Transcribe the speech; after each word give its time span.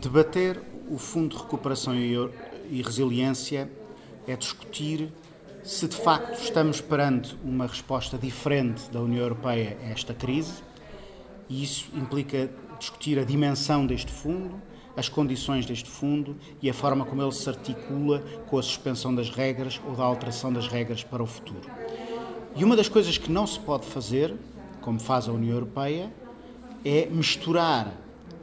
Debater 0.00 0.62
o 0.88 0.96
Fundo 0.96 1.34
de 1.34 1.42
Recuperação 1.42 1.92
e 1.92 2.82
Resiliência 2.82 3.68
é 4.28 4.36
discutir 4.36 5.12
se 5.64 5.88
de 5.88 5.96
facto 5.96 6.40
estamos 6.40 6.80
perante 6.80 7.36
uma 7.42 7.66
resposta 7.66 8.16
diferente 8.16 8.88
da 8.92 9.00
União 9.00 9.20
Europeia 9.20 9.76
a 9.82 9.88
esta 9.88 10.14
crise, 10.14 10.62
e 11.48 11.64
isso 11.64 11.90
implica 11.94 12.48
discutir 12.78 13.18
a 13.18 13.24
dimensão 13.24 13.84
deste 13.84 14.12
fundo, 14.12 14.62
as 14.96 15.08
condições 15.08 15.66
deste 15.66 15.90
fundo 15.90 16.36
e 16.62 16.70
a 16.70 16.74
forma 16.74 17.04
como 17.04 17.20
ele 17.20 17.32
se 17.32 17.48
articula 17.48 18.20
com 18.46 18.56
a 18.56 18.62
suspensão 18.62 19.12
das 19.12 19.30
regras 19.30 19.80
ou 19.84 19.96
da 19.96 20.04
alteração 20.04 20.52
das 20.52 20.68
regras 20.68 21.02
para 21.02 21.24
o 21.24 21.26
futuro. 21.26 21.68
E 22.54 22.62
uma 22.62 22.76
das 22.76 22.88
coisas 22.88 23.18
que 23.18 23.32
não 23.32 23.48
se 23.48 23.58
pode 23.58 23.84
fazer, 23.84 24.32
como 24.80 25.00
faz 25.00 25.28
a 25.28 25.32
União 25.32 25.54
Europeia, 25.54 26.12
é 26.84 27.06
misturar 27.06 27.92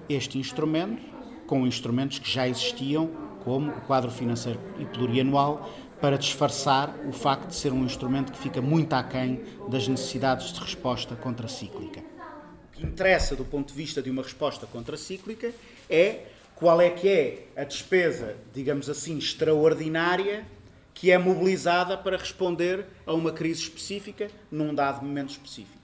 este 0.10 0.38
instrumento 0.38 1.15
com 1.48 1.66
instrumentos 1.66 2.20
que 2.20 2.30
já 2.30 2.48
existiam, 2.48 3.08
como 3.44 3.72
o 3.72 3.82
quadro 3.82 4.10
financeiro 4.10 4.60
e 4.80 4.86
plurianual, 4.86 5.70
para 6.02 6.18
disfarçar 6.18 6.96
o 7.08 7.12
facto 7.12 7.48
de 7.48 7.56
ser 7.56 7.72
um 7.72 7.84
instrumento 7.84 8.32
que 8.32 8.38
fica 8.38 8.62
muito 8.62 8.94
aquém 8.94 9.44
das 9.70 9.88
necessidades 9.88 10.52
de 10.52 10.60
resposta 10.60 11.16
contracíclica. 11.16 12.02
O 12.02 12.78
que 12.78 12.86
interessa 12.86 13.36
do 13.36 13.46
ponto 13.46 13.70
de 13.70 13.74
vista 13.74 14.02
de 14.02 14.10
uma 14.10 14.22
resposta 14.22 14.68
contracíclica 14.68 15.54
é 15.90 16.26
qual 16.56 16.82
é 16.82 16.90
que 16.90 17.08
é 17.08 17.48
a 17.56 17.64
despesa, 17.64 18.36
digamos 18.54 18.90
assim, 18.90 19.18
extraordinária 19.18 20.46
que 20.94 21.12
é 21.12 21.18
mobilizada 21.18 21.98
para 21.98 22.18
responder 22.18 22.86
a 23.06 23.14
uma 23.14 23.32
crise 23.32 23.64
específica 23.64 24.30
num 24.50 24.74
dado 24.74 25.06
momento 25.06 25.32
específico. 25.32 25.76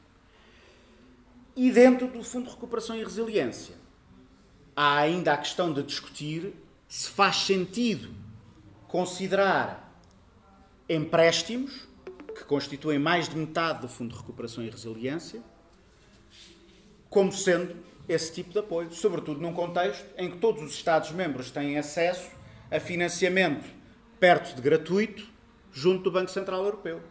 E 1.56 1.70
dentro 1.70 2.08
do 2.08 2.24
Fundo 2.24 2.46
de 2.46 2.52
Recuperação 2.52 2.96
e 2.96 3.04
Resiliência, 3.04 3.76
há 4.76 4.98
ainda 4.98 5.34
a 5.34 5.38
questão 5.38 5.74
de 5.74 5.84
discutir 5.84 6.54
se 6.88 7.10
faz 7.10 7.38
sentido 7.38 8.14
considerar 8.88 9.98
empréstimos, 10.90 11.88
que 12.36 12.44
constituem 12.44 13.00
mais 13.00 13.30
de 13.30 13.38
metade 13.38 13.82
do 13.82 13.88
Fundo 13.88 14.14
de 14.14 14.20
Recuperação 14.20 14.64
e 14.64 14.70
Resiliência, 14.70 15.42
como 17.10 17.32
sendo 17.32 17.76
esse 18.08 18.34
tipo 18.34 18.52
de 18.52 18.60
apoio, 18.60 18.92
sobretudo 18.92 19.40
num 19.40 19.54
contexto 19.54 20.06
em 20.18 20.30
que 20.30 20.38
todos 20.38 20.62
os 20.62 20.74
Estados-membros 20.74 21.52
têm 21.52 21.78
acesso 21.78 22.30
a 22.70 22.80
financiamento 22.80 23.70
perto 24.20 24.56
de 24.56 24.62
gratuito 24.62 25.26
junto 25.72 26.04
do 26.04 26.12
Banco 26.12 26.30
Central 26.30 26.64
Europeu. 26.64 27.02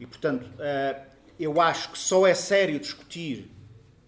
E, 0.00 0.06
portanto, 0.06 0.50
eh, 0.58 1.02
eu 1.38 1.60
acho 1.60 1.92
que 1.92 1.98
só 1.98 2.26
é 2.26 2.34
sério 2.34 2.78
discutir 2.78 3.50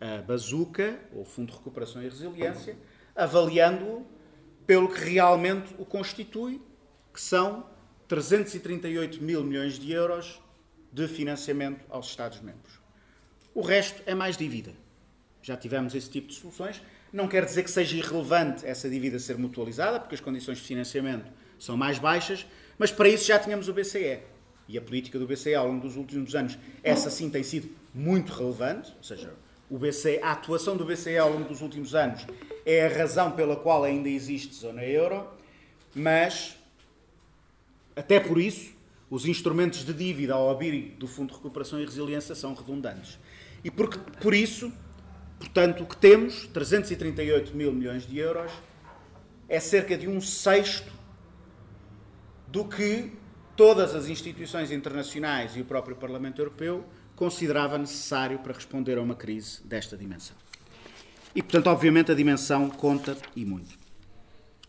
a 0.04 0.20
bazuca, 0.20 1.00
ou 1.14 1.24
Fundo 1.24 1.50
de 1.50 1.56
Recuperação 1.56 2.02
e 2.02 2.08
Resiliência, 2.08 2.76
avaliando-o 3.16 4.06
pelo 4.66 4.88
que 4.88 5.00
realmente 5.00 5.74
o 5.78 5.84
constitui, 5.84 6.60
que 7.12 7.20
são 7.20 7.66
338 8.06 9.22
mil 9.22 9.42
milhões 9.42 9.78
de 9.78 9.90
euros 9.92 10.42
de 10.92 11.08
financiamento 11.08 11.84
aos 11.88 12.08
Estados-membros. 12.08 12.80
O 13.54 13.62
resto 13.62 14.02
é 14.04 14.14
mais 14.14 14.36
dívida. 14.36 14.72
Já 15.40 15.56
tivemos 15.56 15.94
esse 15.94 16.10
tipo 16.10 16.28
de 16.28 16.34
soluções. 16.34 16.82
Não 17.10 17.26
quer 17.26 17.44
dizer 17.44 17.62
que 17.62 17.70
seja 17.70 17.96
irrelevante 17.96 18.66
essa 18.66 18.90
dívida 18.90 19.18
ser 19.18 19.38
mutualizada, 19.38 19.98
porque 19.98 20.16
as 20.16 20.20
condições 20.20 20.58
de 20.58 20.64
financiamento 20.64 21.32
são 21.58 21.76
mais 21.76 21.98
baixas, 21.98 22.46
mas 22.76 22.92
para 22.92 23.08
isso 23.08 23.26
já 23.26 23.38
tínhamos 23.38 23.68
o 23.68 23.72
BCE. 23.72 24.20
E 24.68 24.76
a 24.76 24.82
política 24.82 25.18
do 25.18 25.26
BCE 25.26 25.54
ao 25.54 25.66
longo 25.66 25.86
dos 25.86 25.96
últimos 25.96 26.34
anos, 26.34 26.58
essa 26.82 27.08
sim 27.10 27.30
tem 27.30 27.42
sido 27.42 27.70
muito 27.94 28.32
relevante, 28.32 28.92
ou 28.96 29.02
seja, 29.02 29.32
o 29.74 29.78
BCE, 29.78 30.20
a 30.22 30.30
atuação 30.30 30.76
do 30.76 30.84
BCE 30.84 31.18
ao 31.18 31.32
longo 31.32 31.48
dos 31.48 31.60
últimos 31.60 31.96
anos 31.96 32.24
é 32.64 32.86
a 32.86 32.96
razão 32.96 33.32
pela 33.32 33.56
qual 33.56 33.82
ainda 33.82 34.08
existe 34.08 34.54
zona 34.54 34.84
euro, 34.84 35.26
mas 35.92 36.56
até 37.96 38.20
por 38.20 38.38
isso 38.38 38.72
os 39.10 39.26
instrumentos 39.26 39.84
de 39.84 39.92
dívida 39.92 40.34
ao 40.34 40.48
abrir 40.48 40.94
do 40.96 41.08
Fundo 41.08 41.30
de 41.30 41.34
Recuperação 41.34 41.80
e 41.80 41.84
Resiliência 41.84 42.36
são 42.36 42.54
redundantes. 42.54 43.18
E 43.64 43.70
porque, 43.70 43.98
por 44.20 44.32
isso, 44.32 44.72
portanto, 45.40 45.82
o 45.82 45.86
que 45.86 45.96
temos, 45.96 46.46
338 46.52 47.56
mil 47.56 47.72
milhões 47.72 48.06
de 48.06 48.16
euros, 48.16 48.52
é 49.48 49.58
cerca 49.58 49.98
de 49.98 50.06
um 50.06 50.20
sexto 50.20 50.92
do 52.46 52.64
que 52.64 53.10
todas 53.56 53.92
as 53.92 54.06
instituições 54.06 54.70
internacionais 54.70 55.56
e 55.56 55.62
o 55.62 55.64
próprio 55.64 55.96
Parlamento 55.96 56.40
Europeu 56.40 56.84
considerava 57.16 57.78
necessário 57.78 58.38
para 58.38 58.52
responder 58.52 58.98
a 58.98 59.02
uma 59.02 59.14
crise 59.14 59.62
desta 59.64 59.96
dimensão. 59.96 60.36
E, 61.34 61.42
portanto, 61.42 61.66
obviamente, 61.68 62.12
a 62.12 62.14
dimensão 62.14 62.70
conta 62.70 63.16
e 63.34 63.44
muito. 63.44 63.76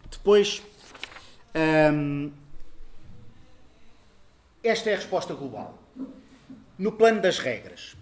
Depois, 0.10 0.62
hum, 1.94 2.32
esta 4.64 4.90
é 4.90 4.94
a 4.94 4.98
resposta 4.98 5.34
global. 5.34 5.78
No 6.78 6.92
plano 6.92 7.22
das 7.22 7.38
regras, 7.38 7.96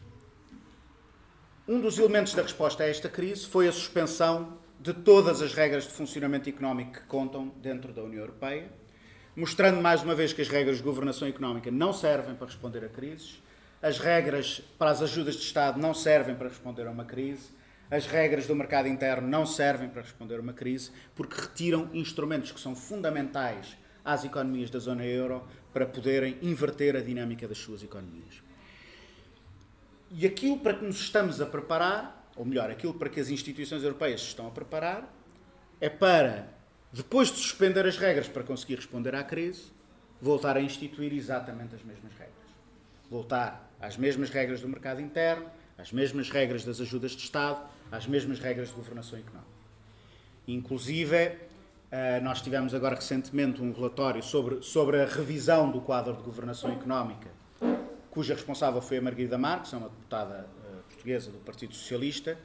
um 1.68 1.80
dos 1.80 1.98
elementos 1.98 2.34
da 2.34 2.42
resposta 2.42 2.84
a 2.84 2.88
esta 2.88 3.10
crise 3.10 3.46
foi 3.46 3.68
a 3.68 3.72
suspensão 3.72 4.58
de 4.80 4.94
todas 4.94 5.42
as 5.42 5.54
regras 5.54 5.84
de 5.84 5.92
funcionamento 5.92 6.50
económico 6.50 6.94
que 6.94 7.02
contam 7.02 7.54
dentro 7.62 7.94
da 7.94 8.02
União 8.02 8.22
Europeia 8.22 8.70
mostrando 9.36 9.82
mais 9.82 10.04
uma 10.04 10.14
vez 10.14 10.32
que 10.32 10.42
as 10.42 10.48
regras 10.48 10.78
de 10.78 10.84
governação 10.84 11.28
económica 11.28 11.72
não 11.72 11.92
servem 11.92 12.36
para 12.36 12.48
responder 12.48 12.84
a 12.86 12.90
crises, 12.90 13.42
as 13.84 14.00
regras 14.00 14.62
para 14.80 14.92
as 14.92 15.02
ajudas 15.02 15.36
de 15.36 15.42
Estado 15.42 15.78
não 15.78 15.94
servem 15.94 16.34
para 16.34 16.48
responder 16.48 16.88
a 16.88 16.92
uma 16.92 17.04
crise, 17.04 17.50
as 17.92 18.06
regras 18.06 18.48
do 18.48 18.56
mercado 18.56 18.88
interno 18.88 19.28
não 19.28 19.46
servem 19.46 19.90
para 19.90 20.02
responder 20.02 20.38
a 20.38 20.42
uma 20.42 20.54
crise, 20.54 20.90
porque 21.14 21.40
retiram 21.40 21.90
instrumentos 21.94 22.54
que 22.54 22.62
são 22.62 22.76
fundamentais 22.76 23.78
às 24.04 24.24
economias 24.24 24.70
da 24.70 24.80
zona 24.80 25.06
euro 25.06 25.46
para 25.74 25.86
poderem 25.86 26.38
inverter 26.42 26.96
a 26.96 27.02
dinâmica 27.02 27.46
das 27.46 27.58
suas 27.58 27.84
economias. 27.84 28.42
E 30.12 30.26
aquilo 30.26 30.60
para 30.60 30.76
que 30.76 30.86
nos 30.86 31.02
estamos 31.02 31.42
a 31.42 31.46
preparar, 31.46 32.32
ou 32.38 32.46
melhor, 32.46 32.72
aquilo 32.72 32.94
para 32.94 33.10
que 33.10 33.20
as 33.20 33.30
instituições 33.30 33.84
europeias 33.84 34.22
se 34.22 34.28
estão 34.28 34.48
a 34.48 34.52
preparar, 34.52 35.14
é 35.82 35.90
para 35.90 36.48
depois 36.92 37.30
de 37.30 37.38
suspender 37.38 37.86
as 37.86 37.98
regras 37.98 38.30
para 38.30 38.44
conseguir 38.44 38.76
responder 38.76 39.14
à 39.14 39.24
crise, 39.24 39.74
voltar 40.22 40.56
a 40.56 40.62
instituir 40.62 41.12
exatamente 41.12 41.76
as 41.76 41.84
mesmas 41.84 42.14
regras. 42.14 42.38
Voltar 43.10 43.73
às 43.84 43.98
mesmas 43.98 44.30
regras 44.30 44.62
do 44.62 44.70
mercado 44.70 45.02
interno, 45.02 45.46
às 45.78 45.92
mesmas 45.92 46.30
regras 46.30 46.64
das 46.64 46.80
ajudas 46.80 47.12
de 47.12 47.24
Estado, 47.24 47.62
às 47.92 48.08
mesmas 48.08 48.40
regras 48.40 48.70
de 48.70 48.76
governação 48.76 49.20
económica. 49.20 49.52
Inclusive, 50.48 51.38
eh, 51.92 52.22
nós 52.22 52.42
tivemos 52.42 52.74
agora 52.74 52.96
recentemente 52.96 53.62
um 53.62 53.74
relatório 53.74 54.24
sobre, 54.24 54.62
sobre 54.62 55.02
a 55.02 55.06
revisão 55.06 55.70
do 55.70 55.82
quadro 55.82 56.16
de 56.16 56.24
governação 56.24 56.72
económica, 56.72 57.30
cuja 58.10 58.34
responsável 58.34 58.82
foi 58.82 59.00
a 59.00 59.02
Margarida 59.02 59.38
Marques, 59.38 59.74
é 59.74 59.78
uma 59.78 59.90
deputada 59.90 60.48
eh, 60.64 60.78
portuguesa 60.88 61.30
do 61.30 61.40
Partido 61.40 61.76
Socialista, 61.76 62.40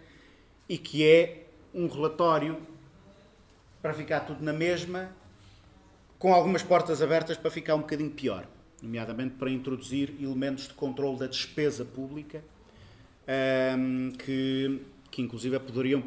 e 0.68 0.76
que 0.76 1.06
é 1.06 1.46
um 1.72 1.86
relatório 1.86 2.60
para 3.80 3.94
ficar 3.94 4.20
tudo 4.20 4.42
na 4.42 4.52
mesma, 4.52 5.08
com 6.18 6.34
algumas 6.34 6.64
portas 6.64 7.00
abertas 7.00 7.36
para 7.36 7.50
ficar 7.50 7.76
um 7.76 7.80
bocadinho 7.80 8.10
pior, 8.10 8.44
nomeadamente 8.82 9.34
para 9.34 9.50
introduzir 9.50 10.14
elementos 10.20 10.68
de 10.68 10.74
controle 10.74 11.18
da 11.18 11.26
despesa 11.26 11.84
pública, 11.84 12.42
um, 13.76 14.12
que, 14.12 14.80
que 15.10 15.22
inclusive 15.22 15.58
poderiam 15.60 16.02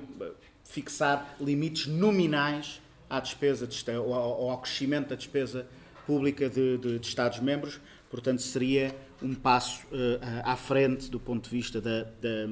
fixar 0.64 1.36
limites 1.40 1.88
nominais 1.88 2.82
à 3.10 3.20
despesa 3.20 3.68
de, 3.68 3.92
ou 3.92 4.50
ao 4.50 4.58
crescimento 4.60 5.10
da 5.10 5.16
despesa 5.16 5.68
pública 6.06 6.50
de, 6.50 6.78
de, 6.78 7.00
de 7.00 7.08
Estados-membros, 7.08 7.80
portanto 8.10 8.42
seria 8.42 8.96
um 9.22 9.36
passo 9.36 9.86
uh, 9.88 10.20
à 10.44 10.56
frente 10.56 11.10
do 11.12 11.20
ponto 11.20 11.50
de 11.50 11.56
vista 11.56 11.80
da, 11.80 12.04
da, 12.04 12.48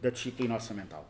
da 0.00 0.10
disciplina 0.10 0.54
orçamental. 0.54 1.08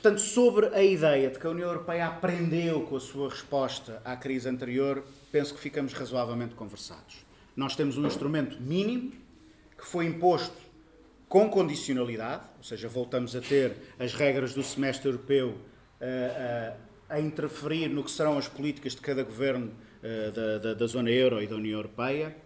Portanto, 0.00 0.20
sobre 0.20 0.66
a 0.66 0.80
ideia 0.80 1.28
de 1.28 1.40
que 1.40 1.46
a 1.46 1.50
União 1.50 1.66
Europeia 1.66 2.06
aprendeu 2.06 2.82
com 2.82 2.94
a 2.94 3.00
sua 3.00 3.28
resposta 3.28 4.00
à 4.04 4.14
crise 4.14 4.48
anterior, 4.48 5.02
penso 5.32 5.52
que 5.52 5.58
ficamos 5.58 5.92
razoavelmente 5.92 6.54
conversados. 6.54 7.26
Nós 7.56 7.74
temos 7.74 7.98
um 7.98 8.06
instrumento 8.06 8.62
mínimo 8.62 9.10
que 9.76 9.84
foi 9.84 10.06
imposto 10.06 10.56
com 11.28 11.50
condicionalidade, 11.50 12.44
ou 12.58 12.62
seja, 12.62 12.88
voltamos 12.88 13.34
a 13.34 13.40
ter 13.40 13.74
as 13.98 14.14
regras 14.14 14.54
do 14.54 14.62
semestre 14.62 15.08
europeu 15.08 15.48
uh, 15.48 15.54
uh, 15.54 16.76
a 17.08 17.18
interferir 17.18 17.88
no 17.88 18.04
que 18.04 18.10
serão 18.12 18.38
as 18.38 18.46
políticas 18.46 18.94
de 18.94 19.00
cada 19.00 19.24
governo 19.24 19.72
uh, 19.72 20.30
da, 20.30 20.58
da, 20.58 20.74
da 20.74 20.86
zona 20.86 21.10
euro 21.10 21.42
e 21.42 21.48
da 21.48 21.56
União 21.56 21.76
Europeia, 21.76 22.36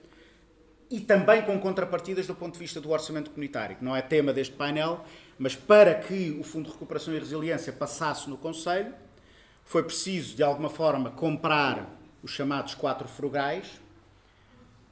e 0.91 1.01
também 1.01 1.43
com 1.43 1.59
contrapartidas 1.61 2.27
do 2.27 2.35
ponto 2.35 2.55
de 2.55 2.61
vista 2.61 2.81
do 2.81 2.91
orçamento 2.91 3.31
comunitário, 3.31 3.77
que 3.77 3.85
não 3.85 3.95
é 3.95 4.01
tema 4.01 4.33
deste 4.33 4.55
painel, 4.55 5.05
mas 5.39 5.55
para 5.57 5.95
que 5.95 6.37
o 6.39 6.43
Fundo 6.43 6.67
de 6.67 6.73
Recuperação 6.73 7.15
e 7.15 7.19
Resiliência 7.19 7.73
passasse 7.73 8.29
no 8.29 8.37
Conselho, 8.37 8.95
foi 9.65 9.83
preciso, 9.83 10.37
de 10.37 10.43
alguma 10.43 10.69
forma, 10.69 11.11
comprar 11.11 11.89
os 12.23 12.31
chamados 12.31 12.75
quatro 12.75 13.09
frugais, 13.09 13.81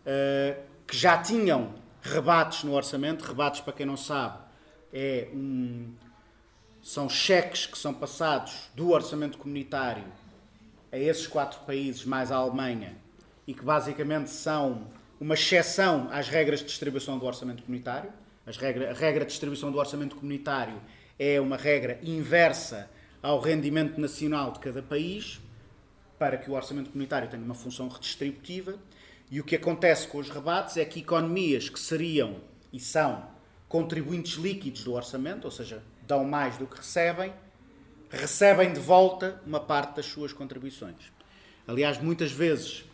eh, 0.05 0.59
que 0.87 0.97
já 0.97 1.19
tinham 1.23 1.75
rebates 2.03 2.65
no 2.65 2.75
orçamento. 2.75 3.25
Rebates, 3.25 3.61
para 3.61 3.73
quem 3.73 3.87
não 3.87 3.97
sabe, 3.97 4.39
é 4.93 5.29
um, 5.33 5.93
são 6.83 7.09
cheques 7.09 7.67
que 7.67 7.79
são 7.79 7.93
passados 7.93 8.71
do 8.75 8.91
orçamento 8.91 9.39
comunitário 9.39 10.05
a 10.91 10.99
esses 10.99 11.27
quatro 11.27 11.61
países, 11.61 12.05
mais 12.05 12.33
a 12.33 12.37
Alemanha, 12.37 12.97
e 13.47 13.55
que 13.55 13.63
basicamente 13.63 14.31
são 14.31 14.89
uma 15.21 15.35
exceção 15.35 16.09
às 16.11 16.29
regras 16.29 16.61
de 16.61 16.67
distribuição 16.67 17.19
do 17.19 17.27
orçamento 17.27 17.63
comunitário. 17.63 18.11
Regra, 18.57 18.91
a 18.91 18.95
regra 18.95 19.25
de 19.25 19.31
distribuição 19.31 19.71
do 19.71 19.79
orçamento 19.79 20.17
comunitário 20.17 20.81
é 21.19 21.41
uma 21.41 21.57
regra 21.57 21.99
inversa 22.03 22.91
ao 23.23 23.41
rendimento 23.41 24.01
nacional 24.01 24.53
de 24.53 24.59
cada 24.61 24.83
país, 24.83 25.41
para 26.19 26.37
que 26.37 26.51
o 26.51 26.55
orçamento 26.55 26.91
comunitário 26.91 27.29
tenha 27.29 27.43
uma 27.43 27.55
função 27.55 27.89
redistributiva. 27.89 28.79
E 29.31 29.41
o 29.41 29.45
que 29.45 29.57
acontece 29.57 30.09
com 30.09 30.19
os 30.19 30.29
rebates 30.29 30.77
é 30.77 30.85
que 30.85 31.01
economias 31.01 31.69
que 31.69 31.79
seriam 31.79 32.41
e 32.73 32.81
são 32.81 33.29
contribuintes 33.69 34.35
líquidos 34.35 34.83
do 34.83 34.95
orçamento, 34.95 35.45
ou 35.45 35.51
seja, 35.51 35.83
dão 36.07 36.25
mais 36.25 36.59
do 36.59 36.67
que 36.67 36.77
recebem, 36.77 37.33
recebem 38.11 38.73
de 38.73 38.81
volta 38.81 39.41
uma 39.47 39.61
parte 39.61 39.97
das 39.97 40.07
suas 40.07 40.33
contribuições. 40.33 41.13
Aliás, 41.67 42.03
muitas 42.03 42.33
vezes, 42.33 42.85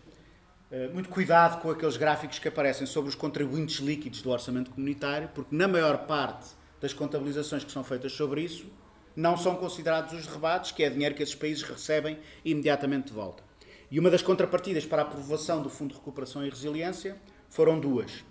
muito 0.92 1.08
cuidado 1.08 1.60
com 1.60 1.70
aqueles 1.70 1.96
gráficos 1.96 2.38
que 2.38 2.48
aparecem 2.48 2.86
sobre 2.86 3.08
os 3.08 3.14
contribuintes 3.14 3.78
líquidos 3.78 4.22
do 4.22 4.30
orçamento 4.30 4.70
comunitário, 4.70 5.28
porque 5.34 5.54
na 5.54 5.68
maior 5.68 6.06
parte 6.06 6.50
das 6.80 6.92
contabilizações 6.92 7.64
que 7.64 7.72
são 7.72 7.84
feitas 7.84 8.12
sobre 8.12 8.42
isso, 8.42 8.66
não 9.14 9.36
são 9.36 9.56
considerados 9.56 10.12
os 10.12 10.26
rebates, 10.26 10.72
que 10.72 10.82
é 10.82 10.90
dinheiro 10.90 11.14
que 11.14 11.22
esses 11.22 11.34
países 11.34 11.62
recebem 11.62 12.18
imediatamente 12.44 13.06
de 13.06 13.12
volta. 13.12 13.42
E 13.90 13.98
uma 13.98 14.10
das 14.10 14.22
contrapartidas 14.22 14.84
para 14.84 15.02
a 15.02 15.04
aprovação 15.04 15.62
do 15.62 15.70
Fundo 15.70 15.90
de 15.90 15.96
Recuperação 15.96 16.44
e 16.44 16.50
Resiliência 16.50 17.16
foram 17.48 17.78
duas. 17.78 18.24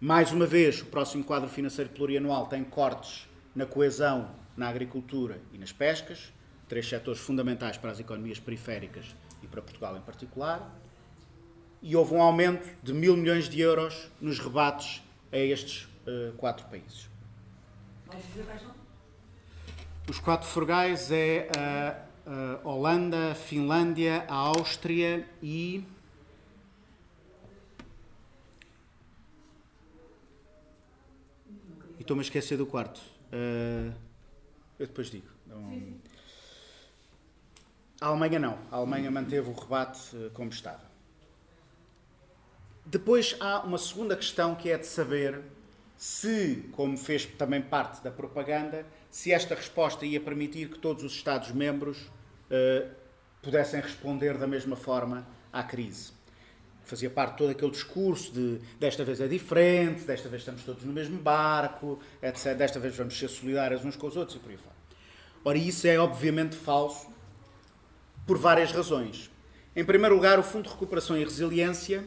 Mais 0.00 0.32
uma 0.32 0.46
vez, 0.46 0.80
o 0.80 0.86
próximo 0.86 1.22
quadro 1.24 1.48
financeiro 1.48 1.90
plurianual 1.90 2.46
tem 2.46 2.64
cortes 2.64 3.28
na 3.54 3.66
coesão, 3.66 4.30
na 4.56 4.68
agricultura 4.68 5.40
e 5.52 5.58
nas 5.58 5.72
pescas, 5.72 6.32
três 6.68 6.88
setores 6.88 7.20
fundamentais 7.20 7.76
para 7.76 7.90
as 7.90 8.00
economias 8.00 8.38
periféricas 8.38 9.14
e 9.42 9.46
para 9.46 9.60
Portugal 9.60 9.96
em 9.96 10.00
particular. 10.00 10.80
E 11.82 11.96
houve 11.96 12.14
um 12.14 12.20
aumento 12.20 12.68
de 12.82 12.92
mil 12.92 13.16
milhões 13.16 13.48
de 13.48 13.60
euros 13.60 14.10
nos 14.20 14.38
rebates 14.38 15.02
a 15.32 15.38
estes 15.38 15.84
uh, 16.06 16.32
quatro 16.36 16.66
países. 16.66 17.08
Os 20.08 20.18
quatro 20.18 20.48
frugais 20.48 21.10
é 21.10 21.48
a, 21.56 22.60
a 22.64 22.68
Holanda, 22.68 23.30
a 23.30 23.34
Finlândia, 23.34 24.24
a 24.28 24.34
Áustria 24.34 25.26
e 25.42 25.84
E 31.98 32.02
estou-me 32.02 32.22
a 32.22 32.24
esquecer 32.24 32.56
do 32.56 32.64
quarto. 32.64 32.98
Uh, 33.30 33.92
eu 34.78 34.86
depois 34.86 35.10
digo. 35.10 35.28
A 38.00 38.06
Alemanha 38.06 38.38
não. 38.38 38.58
A 38.72 38.76
Alemanha 38.76 39.10
manteve 39.10 39.50
o 39.50 39.52
rebate 39.52 40.16
uh, 40.16 40.30
como 40.30 40.48
estava. 40.48 40.89
Depois 42.90 43.36
há 43.38 43.60
uma 43.60 43.78
segunda 43.78 44.16
questão 44.16 44.56
que 44.56 44.68
é 44.68 44.76
de 44.76 44.84
saber 44.84 45.40
se, 45.96 46.68
como 46.72 46.98
fez 46.98 47.24
também 47.24 47.62
parte 47.62 48.02
da 48.02 48.10
propaganda, 48.10 48.84
se 49.08 49.30
esta 49.30 49.54
resposta 49.54 50.04
ia 50.04 50.20
permitir 50.20 50.68
que 50.68 50.78
todos 50.78 51.04
os 51.04 51.12
Estados-membros 51.12 51.98
uh, 51.98 52.90
pudessem 53.40 53.80
responder 53.80 54.36
da 54.36 54.46
mesma 54.46 54.74
forma 54.74 55.24
à 55.52 55.62
crise 55.62 56.18
fazia 56.82 57.08
parte 57.08 57.38
todo 57.38 57.50
aquele 57.50 57.70
discurso 57.70 58.32
de 58.32 58.58
desta 58.80 59.04
vez 59.04 59.20
é 59.20 59.28
diferente, 59.28 60.02
desta 60.02 60.28
vez 60.28 60.42
estamos 60.42 60.64
todos 60.64 60.82
no 60.82 60.92
mesmo 60.92 61.18
barco, 61.18 62.00
etc. 62.20 62.56
Desta 62.56 62.80
vez 62.80 62.96
vamos 62.96 63.16
ser 63.16 63.28
solidários 63.28 63.84
uns 63.84 63.94
com 63.94 64.08
os 64.08 64.16
outros 64.16 64.36
e 64.36 64.40
por 64.40 64.50
aí 64.50 64.56
fora. 64.56 64.74
Ora, 65.44 65.56
isso 65.56 65.86
é 65.86 65.96
obviamente 66.00 66.56
falso 66.56 67.06
por 68.26 68.36
várias 68.36 68.72
razões. 68.72 69.30
Em 69.76 69.84
primeiro 69.84 70.16
lugar, 70.16 70.36
o 70.40 70.42
Fundo 70.42 70.64
de 70.64 70.70
Recuperação 70.70 71.16
e 71.16 71.22
Resiliência 71.22 72.04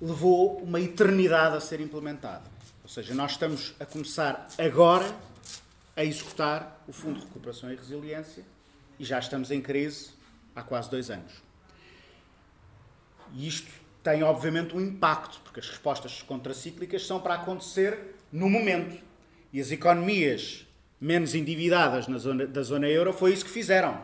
levou 0.00 0.58
uma 0.58 0.80
eternidade 0.80 1.56
a 1.56 1.60
ser 1.60 1.80
implementado. 1.80 2.48
Ou 2.82 2.88
seja, 2.88 3.14
nós 3.14 3.32
estamos 3.32 3.74
a 3.78 3.84
começar 3.84 4.48
agora 4.58 5.14
a 5.96 6.04
executar 6.04 6.82
o 6.88 6.92
Fundo 6.92 7.20
de 7.20 7.26
Recuperação 7.26 7.70
e 7.72 7.76
Resiliência 7.76 8.44
e 8.98 9.04
já 9.04 9.18
estamos 9.18 9.50
em 9.50 9.60
crise 9.60 10.10
há 10.56 10.62
quase 10.62 10.90
dois 10.90 11.10
anos. 11.10 11.32
E 13.34 13.46
isto 13.46 13.70
tem, 14.02 14.22
obviamente, 14.22 14.74
um 14.74 14.80
impacto, 14.80 15.40
porque 15.44 15.60
as 15.60 15.68
respostas 15.68 16.22
contracíclicas 16.22 17.06
são 17.06 17.20
para 17.20 17.34
acontecer 17.34 18.16
no 18.32 18.48
momento. 18.48 19.02
E 19.52 19.60
as 19.60 19.70
economias 19.70 20.66
menos 21.00 21.34
endividadas 21.34 22.08
na 22.08 22.18
zona, 22.18 22.46
da 22.46 22.62
zona 22.62 22.88
euro 22.88 23.12
foi 23.12 23.32
isso 23.32 23.44
que 23.44 23.50
fizeram. 23.50 24.00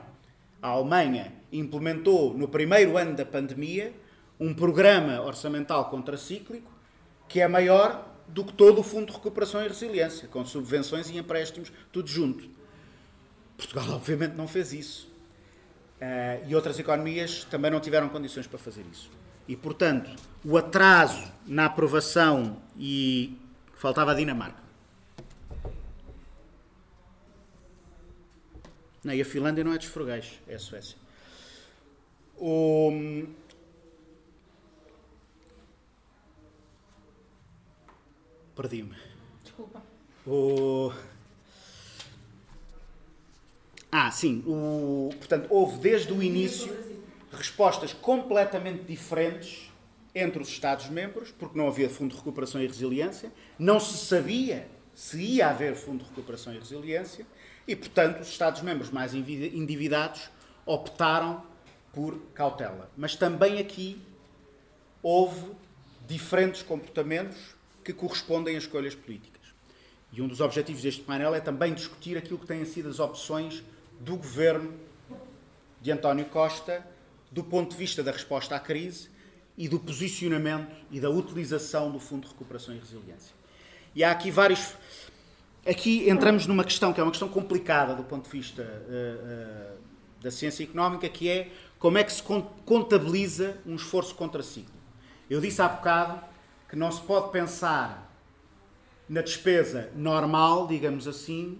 A 0.60 0.69
Alemanha 0.69 1.32
implementou, 1.52 2.34
no 2.34 2.49
primeiro 2.49 2.96
ano 2.96 3.14
da 3.14 3.25
pandemia, 3.25 3.92
um 4.38 4.54
programa 4.54 5.20
orçamental 5.22 5.88
contracíclico 5.90 6.70
que 7.28 7.40
é 7.40 7.48
maior 7.48 8.06
do 8.28 8.44
que 8.44 8.52
todo 8.52 8.80
o 8.80 8.82
Fundo 8.82 9.06
de 9.06 9.12
Recuperação 9.12 9.62
e 9.64 9.68
Resiliência, 9.68 10.28
com 10.28 10.44
subvenções 10.44 11.08
e 11.10 11.16
empréstimos, 11.16 11.72
tudo 11.92 12.08
junto. 12.08 12.48
Portugal, 13.56 13.90
obviamente, 13.94 14.34
não 14.34 14.48
fez 14.48 14.72
isso. 14.72 15.08
Uh, 15.96 16.48
e 16.48 16.54
outras 16.54 16.78
economias 16.78 17.44
também 17.44 17.70
não 17.70 17.80
tiveram 17.80 18.08
condições 18.08 18.46
para 18.46 18.58
fazer 18.58 18.84
isso. 18.92 19.10
E, 19.48 19.56
portanto, 19.56 20.10
o 20.44 20.56
atraso 20.56 21.32
na 21.46 21.66
aprovação 21.66 22.60
e 22.76 23.38
faltava 23.74 24.12
a 24.12 24.14
Dinamarca. 24.14 24.66
Não, 29.04 29.14
e 29.14 29.20
a 29.20 29.24
Finlândia 29.24 29.62
não 29.62 29.72
é 29.72 29.78
dos 29.78 29.86
frugais, 29.86 30.40
é 30.48 30.56
a 30.56 30.58
Suécia. 30.58 30.98
O... 32.36 33.24
Perdi-me. 38.56 38.96
Desculpa. 39.42 39.82
O... 40.26 40.90
Ah, 43.92 44.10
sim. 44.10 44.42
O, 44.46 45.10
portanto, 45.18 45.46
houve 45.50 45.78
desde 45.78 46.12
o 46.12 46.22
início 46.22 46.74
respostas 47.30 47.92
completamente 47.92 48.84
diferentes 48.84 49.70
entre 50.14 50.42
os 50.42 50.48
Estados-membros, 50.48 51.30
porque 51.30 51.56
não 51.56 51.68
havia 51.68 51.90
Fundo 51.90 52.12
de 52.12 52.16
Recuperação 52.16 52.60
e 52.62 52.66
Resiliência, 52.66 53.30
não 53.58 53.78
se 53.78 53.98
sabia 53.98 54.66
se 54.94 55.20
ia 55.20 55.50
haver 55.50 55.74
Fundo 55.76 56.02
de 56.02 56.08
Recuperação 56.08 56.54
e 56.54 56.58
Resiliência, 56.58 57.26
e, 57.68 57.76
portanto, 57.76 58.20
os 58.20 58.28
Estados-membros 58.28 58.90
mais 58.90 59.14
endividados 59.14 60.30
optaram 60.64 61.44
por 61.92 62.18
cautela. 62.32 62.90
Mas 62.96 63.14
também 63.14 63.58
aqui 63.58 64.00
houve 65.02 65.52
diferentes 66.06 66.62
comportamentos 66.62 67.55
que 67.87 67.93
correspondem 67.93 68.57
a 68.57 68.59
escolhas 68.59 68.97
políticas. 68.97 69.43
E 70.12 70.21
um 70.21 70.26
dos 70.26 70.40
objetivos 70.40 70.83
deste 70.83 71.02
painel 71.02 71.33
é 71.37 71.40
também 71.40 71.73
discutir 71.73 72.19
aquilo 72.19 72.37
que 72.37 72.47
têm 72.47 72.64
sido 72.64 72.88
as 72.88 72.99
opções 72.99 73.62
do 74.00 74.16
governo 74.16 74.75
de 75.81 75.93
António 75.93 76.25
Costa 76.25 76.85
do 77.31 77.45
ponto 77.45 77.71
de 77.71 77.76
vista 77.76 78.02
da 78.02 78.11
resposta 78.11 78.57
à 78.57 78.59
crise 78.59 79.09
e 79.57 79.69
do 79.69 79.78
posicionamento 79.78 80.75
e 80.90 80.99
da 80.99 81.09
utilização 81.09 81.93
do 81.93 82.00
Fundo 82.00 82.23
de 82.23 82.33
Recuperação 82.33 82.75
e 82.75 82.78
Resiliência. 82.78 83.33
E 83.95 84.02
há 84.02 84.11
aqui 84.11 84.33
vários. 84.33 84.75
Aqui 85.64 86.11
entramos 86.11 86.47
numa 86.47 86.64
questão 86.64 86.93
que 86.93 86.99
é 87.00 87.02
uma 87.05 87.11
questão 87.11 87.28
complicada 87.28 87.95
do 87.95 88.02
ponto 88.02 88.25
de 88.25 88.31
vista 88.31 88.62
uh, 88.62 89.75
uh, 89.75 89.78
da 90.21 90.31
ciência 90.33 90.64
económica, 90.64 91.09
que 91.09 91.28
é 91.28 91.52
como 91.78 91.99
é 91.99 92.05
que 92.05 92.12
se 92.12 92.23
contabiliza 92.64 93.59
um 93.64 93.76
esforço 93.76 94.14
contracíclico. 94.14 94.76
Eu 95.31 95.40
disse 95.40 95.62
há 95.62 95.69
bocado 95.69 96.36
que 96.68 96.76
não 96.76 96.90
se 96.90 97.00
pode 97.00 97.30
pensar 97.30 98.11
na 99.08 99.23
despesa 99.23 99.90
normal, 99.94 100.66
digamos 100.66 101.06
assim, 101.06 101.58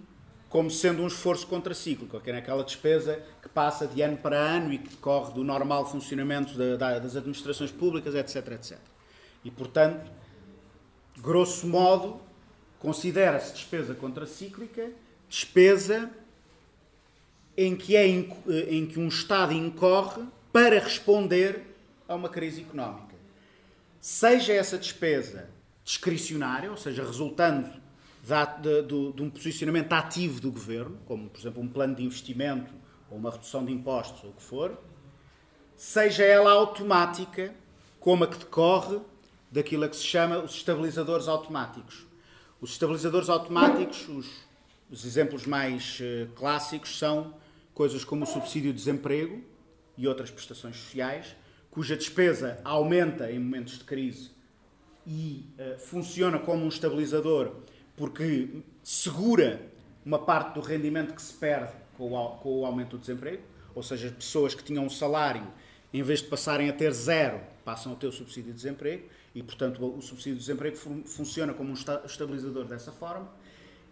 como 0.49 0.69
sendo 0.71 1.01
um 1.01 1.07
esforço 1.07 1.47
contracíclico, 1.47 2.19
que 2.19 2.29
é 2.29 2.37
aquela 2.37 2.63
despesa 2.63 3.21
que 3.41 3.49
passa 3.49 3.87
de 3.87 4.01
ano 4.01 4.17
para 4.17 4.37
ano 4.37 4.73
e 4.73 4.77
que 4.77 4.89
decorre 4.89 5.33
do 5.33 5.43
normal 5.43 5.89
funcionamento 5.89 6.57
das 6.77 7.15
administrações 7.15 7.71
públicas, 7.71 8.15
etc, 8.15 8.53
etc. 8.53 8.77
E, 9.43 9.51
portanto, 9.51 10.09
grosso 11.17 11.67
modo, 11.67 12.21
considera-se 12.79 13.53
despesa 13.53 13.93
contracíclica 13.93 14.91
despesa 15.29 16.09
em 17.55 17.75
que, 17.75 17.95
é, 17.95 18.07
em 18.07 18.85
que 18.85 18.99
um 18.99 19.07
Estado 19.07 19.51
incorre 19.53 20.23
para 20.53 20.79
responder 20.79 21.75
a 22.07 22.15
uma 22.15 22.29
crise 22.29 22.61
económica. 22.61 23.06
Seja 23.99 24.53
essa 24.53 24.77
despesa 24.77 25.49
discricionária, 25.83 26.69
ou 26.69 26.77
seja, 26.77 27.03
resultando 27.03 27.69
de, 28.23 28.81
de, 28.83 29.11
de, 29.13 29.21
um 29.21 29.29
posicionamento 29.29 29.93
ativo 29.93 30.41
do 30.41 30.51
governo, 30.51 30.99
como, 31.05 31.29
por 31.29 31.39
exemplo, 31.39 31.61
um 31.61 31.67
plano 31.67 31.95
de 31.95 32.03
investimento 32.03 32.73
ou 33.09 33.17
uma 33.17 33.31
redução 33.31 33.65
de 33.65 33.71
impostos 33.71 34.23
ou 34.23 34.31
o 34.31 34.33
que 34.33 34.43
for, 34.43 34.77
seja 35.75 36.23
ela 36.23 36.51
automática, 36.51 37.53
como 37.99 38.23
a 38.23 38.27
que 38.27 38.37
decorre 38.37 38.99
daquilo 39.51 39.85
a 39.85 39.89
que 39.89 39.95
se 39.95 40.03
chama 40.03 40.39
os 40.39 40.55
estabilizadores 40.55 41.27
automáticos. 41.27 42.05
Os 42.59 42.71
estabilizadores 42.71 43.29
automáticos, 43.29 44.07
os 44.09 44.47
Os 44.89 45.03
exemplos 45.03 45.45
mais 45.45 45.99
uh, 45.99 46.27
clássicos 46.33 46.97
são 46.97 47.33
coisas 47.73 48.05
como 48.05 48.23
o 48.23 48.27
subsídio 48.27 48.71
de 48.71 48.77
desemprego 48.77 49.43
e 49.97 50.07
outras 50.07 50.31
prestações 50.31 50.77
sociais, 50.77 51.35
cuja 51.77 51.95
despesa 51.95 52.59
aumenta 52.63 53.31
em 53.31 53.37
momentos 53.37 53.77
de 53.77 53.83
crise 53.83 54.31
e 55.05 55.45
uh, 55.59 55.77
funciona 55.77 56.39
como 56.39 56.65
um 56.65 56.69
estabilizador 56.69 57.51
porque 57.95 58.49
segura 58.81 59.61
uma 60.03 60.17
parte 60.17 60.55
do 60.55 60.59
rendimento 60.59 61.13
que 61.13 61.21
se 61.21 61.33
perde 61.33 61.73
com 61.95 62.13
o, 62.13 62.29
com 62.37 62.61
o 62.61 62.65
aumento 62.65 62.97
do 62.97 63.01
desemprego, 63.01 63.43
ou 63.75 63.83
seja, 63.83 64.09
pessoas 64.09 64.55
que 64.55 64.63
tinham 64.63 64.83
um 64.85 64.89
salário, 64.89 65.47
em 65.93 66.01
vez 66.01 66.19
de 66.19 66.25
passarem 66.25 66.67
a 66.67 66.73
ter 66.73 66.91
zero, 66.93 67.39
passam 67.63 67.93
a 67.93 67.95
ter 67.95 68.07
o 68.07 68.11
subsídio 68.11 68.51
de 68.51 68.53
desemprego 68.53 69.07
e, 69.35 69.43
portanto, 69.43 69.85
o 69.85 70.01
subsídio 70.01 70.33
de 70.33 70.39
desemprego 70.39 70.75
fun 70.75 71.03
funciona 71.05 71.53
como 71.53 71.69
um 71.69 71.75
estabilizador 71.75 72.65
dessa 72.65 72.91
forma. 72.91 73.31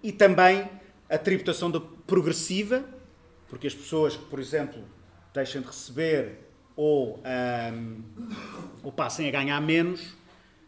E 0.02 0.12
também 0.12 0.68
a 1.08 1.20
tributação 1.20 1.72
progressiva, 2.08 2.84
porque 3.48 3.68
as 3.68 3.76
pessoas 3.76 4.18
que, 4.18 4.26
por 4.26 4.40
exemplo, 4.40 4.84
deixem 5.32 5.62
de 5.62 5.68
receber 5.68 6.46
ou, 6.76 7.22
um, 7.74 8.02
ou 8.84 8.92
passem 8.92 9.28
a 9.28 9.32
ganhar 9.32 9.60
menos, 9.62 10.14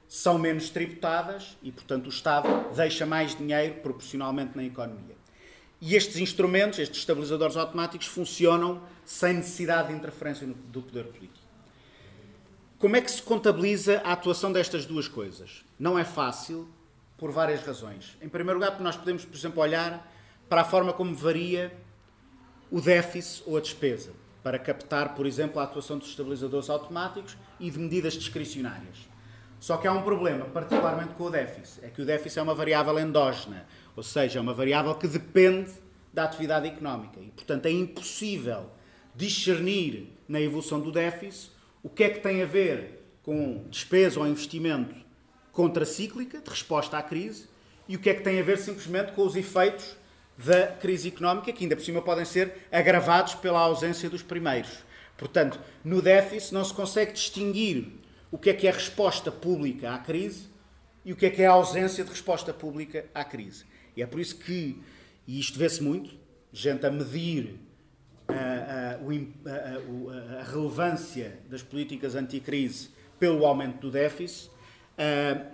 são 0.08 0.38
menos 0.38 0.70
tributadas 0.70 1.58
e, 1.62 1.72
portanto, 1.72 2.06
o 2.06 2.10
Estado 2.10 2.48
deixa 2.74 3.06
mais 3.06 3.36
dinheiro 3.36 3.76
proporcionalmente 3.82 4.56
na 4.56 4.64
economia. 4.64 5.18
E 5.82 5.96
estes 5.96 6.18
instrumentos, 6.18 6.80
estes 6.80 7.00
estabilizadores 7.00 7.58
automáticos, 7.58 8.08
funcionam 8.08 8.82
sem 9.06 9.34
necessidade 9.34 9.90
de 9.90 9.94
interferência 9.94 10.48
do 10.48 10.82
poder 10.82 11.06
político. 11.06 11.46
Como 12.80 12.96
é 12.96 13.02
que 13.02 13.12
se 13.12 13.22
contabiliza 13.22 14.02
a 14.04 14.14
atuação 14.14 14.52
destas 14.52 14.86
duas 14.86 15.08
coisas? 15.08 15.66
Não 15.78 16.00
é 16.00 16.04
fácil, 16.04 16.68
por 17.18 17.32
várias 17.32 17.64
razões. 17.64 18.16
Em 18.22 18.30
primeiro 18.30 18.60
lugar, 18.60 18.72
porque 18.72 18.84
nós 18.84 18.96
podemos, 18.96 19.26
por 19.26 19.36
exemplo, 19.36 19.62
olhar 19.62 20.14
para 20.48 20.62
a 20.62 20.66
forma 20.66 20.94
como 20.94 21.16
varia 21.16 21.76
o 22.72 22.80
déficit 22.80 23.44
ou 23.48 23.58
a 23.58 23.60
despesa 23.60 24.12
para 24.48 24.58
captar, 24.58 25.14
por 25.14 25.26
exemplo, 25.26 25.60
a 25.60 25.66
atuação 25.66 25.98
dos 25.98 26.08
estabilizadores 26.08 26.70
automáticos 26.70 27.36
e 27.60 27.70
de 27.70 27.78
medidas 27.78 28.14
discricionárias. 28.14 28.96
Só 29.60 29.76
que 29.76 29.86
há 29.86 29.92
um 29.92 30.04
problema, 30.04 30.46
particularmente 30.46 31.16
com 31.16 31.26
o 31.26 31.30
déficit, 31.30 31.84
é 31.84 31.90
que 31.90 32.02
o 32.02 32.06
déficit 32.06 32.40
é 32.40 32.42
uma 32.44 32.56
variável 32.56 32.98
endógena, 32.98 33.66
ou 33.94 34.02
seja, 34.02 34.40
é 34.40 34.42
uma 34.42 34.54
variável 34.54 34.96
que 34.96 35.06
depende 35.06 35.70
da 36.14 36.24
atividade 36.24 36.66
económica 36.66 37.20
e, 37.20 37.30
portanto, 37.30 37.66
é 37.66 37.72
impossível 37.72 38.70
discernir 39.14 40.14
na 40.30 40.40
evolução 40.40 40.80
do 40.80 40.94
déficit 40.94 41.52
o 41.84 41.90
que 41.90 42.06
é 42.06 42.10
que 42.10 42.22
tem 42.22 42.42
a 42.42 42.46
ver 42.46 43.06
com 43.24 43.66
despesa 43.70 44.18
ou 44.18 44.26
investimento 44.26 44.96
contracíclica, 45.52 46.40
de 46.40 46.50
resposta 46.50 46.98
à 46.98 47.04
crise, 47.04 47.50
e 47.86 47.98
o 47.98 48.00
que 48.00 48.10
é 48.10 48.14
que 48.14 48.24
tem 48.24 48.40
a 48.40 48.44
ver 48.44 48.60
simplesmente 48.60 49.12
com 49.12 49.26
os 49.26 49.36
efeitos 49.36 49.98
da 50.38 50.68
crise 50.68 51.08
económica, 51.08 51.52
que 51.52 51.64
ainda 51.64 51.76
por 51.76 51.84
cima 51.84 52.02
podem 52.02 52.26
ser 52.26 52.68
agravados 52.72 53.36
pela 53.36 53.60
ausência 53.60 54.10
dos 54.10 54.22
primeiros. 54.22 54.86
Portanto, 55.18 55.60
no 55.84 56.02
déficit 56.02 56.54
não 56.54 56.64
se 56.64 56.74
consegue 56.74 57.14
distinguir 57.14 57.88
o 58.32 58.38
que 58.38 58.50
é 58.52 58.54
que 58.54 58.68
é 58.68 58.72
resposta 58.72 59.32
pública 59.32 59.94
à 59.94 59.98
crise 59.98 60.48
e 61.04 61.12
o 61.12 61.16
que 61.16 61.26
é 61.26 61.30
que 61.30 61.42
é 61.42 61.48
a 61.48 61.52
ausência 61.52 62.04
de 62.04 62.10
resposta 62.10 62.54
pública 62.54 63.06
à 63.16 63.24
crise. 63.24 63.66
E 63.96 64.04
é 64.04 64.06
por 64.06 64.20
isso 64.20 64.36
que, 64.38 64.80
e 65.26 65.40
isto 65.40 65.58
vê-se 65.58 65.82
muito, 65.82 66.16
gente 66.54 66.86
a 66.86 66.92
medir 66.92 67.56
a, 68.28 68.34
a, 68.34 68.96
a, 68.96 70.40
a, 70.40 70.44
relevância 70.44 71.40
das 71.50 71.64
políticas 71.64 72.14
anticrise 72.14 72.90
pelo 73.20 73.46
aumento 73.46 73.80
do 73.80 73.92
déficit, 73.92 74.52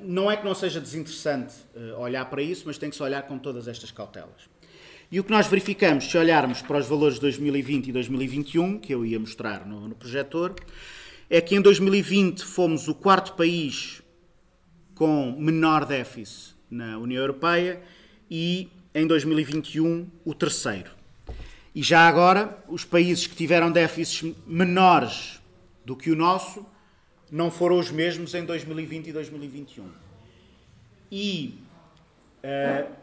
não 0.02 0.30
é 0.30 0.36
que 0.36 0.44
não 0.44 0.56
seja 0.56 0.80
desinteressante 0.80 1.54
eh, 1.76 1.94
olhar 1.98 2.26
para 2.30 2.42
isso, 2.42 2.64
mas 2.66 2.78
tem 2.78 2.90
que 2.90 2.96
se 2.96 3.04
olhar 3.04 3.24
com 3.24 3.38
todas 3.38 3.68
estas 3.68 3.92
cautelas. 3.92 4.53
E 5.14 5.20
o 5.20 5.24
que 5.24 5.30
nós 5.30 5.46
verificamos, 5.46 6.10
se 6.10 6.18
olharmos 6.18 6.64
para 6.64 6.80
os 6.80 6.88
valores 6.88 7.18
de 7.18 7.22
2020 7.22 7.90
e 7.90 7.92
2021, 7.92 8.80
que 8.80 8.92
eu 8.92 9.06
ia 9.06 9.20
mostrar 9.20 9.64
no, 9.64 9.88
no 9.88 9.94
projetor, 9.94 10.56
é 11.30 11.40
que 11.40 11.56
em 11.56 11.62
2020 11.62 12.44
fomos 12.44 12.88
o 12.88 12.96
quarto 12.96 13.34
país 13.34 14.02
com 14.96 15.36
menor 15.38 15.86
déficit 15.86 16.56
na 16.68 16.98
União 16.98 17.22
Europeia 17.22 17.80
e 18.28 18.72
em 18.92 19.06
2021 19.06 20.08
o 20.26 20.34
terceiro. 20.34 20.90
E 21.76 21.84
já 21.84 22.08
agora, 22.08 22.58
os 22.68 22.84
países 22.84 23.28
que 23.28 23.36
tiveram 23.36 23.72
déficits 23.72 24.36
menores 24.48 25.40
do 25.86 25.96
que 25.96 26.10
o 26.10 26.16
nosso 26.16 26.66
não 27.32 27.52
foram 27.52 27.78
os 27.78 27.92
mesmos 27.92 28.34
em 28.34 28.44
2020 28.44 29.10
e 29.10 29.14
2021. 29.14 29.86
E 31.12 31.60
uh, 32.44 33.03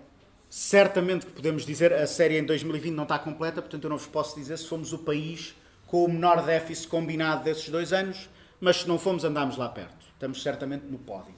Certamente 0.50 1.26
que 1.26 1.33
podemos 1.33 1.64
dizer, 1.64 1.92
a 1.92 2.09
série 2.09 2.37
em 2.37 2.45
2020 2.45 2.92
não 2.92 3.04
está 3.04 3.16
completa, 3.21 3.62
portanto 3.62 3.85
eu 3.85 3.90
não 3.90 3.97
vos 3.97 4.09
posso 4.09 4.35
dizer 4.35 4.59
se 4.59 4.66
fomos 4.66 4.92
o 4.92 4.99
país 4.99 5.54
com 5.87 6.04
o 6.04 6.09
menor 6.09 6.45
déficit 6.45 6.88
combinado 6.88 7.45
desses 7.45 7.69
dois 7.69 7.92
anos, 7.92 8.28
mas 8.61 8.78
se 8.78 8.88
não 8.88 8.99
fomos, 8.99 9.23
andámos 9.23 9.57
lá 9.57 9.69
perto. 9.69 10.07
Estamos 10.12 10.42
certamente 10.42 10.87
no 10.87 10.99
pódio. 10.99 11.33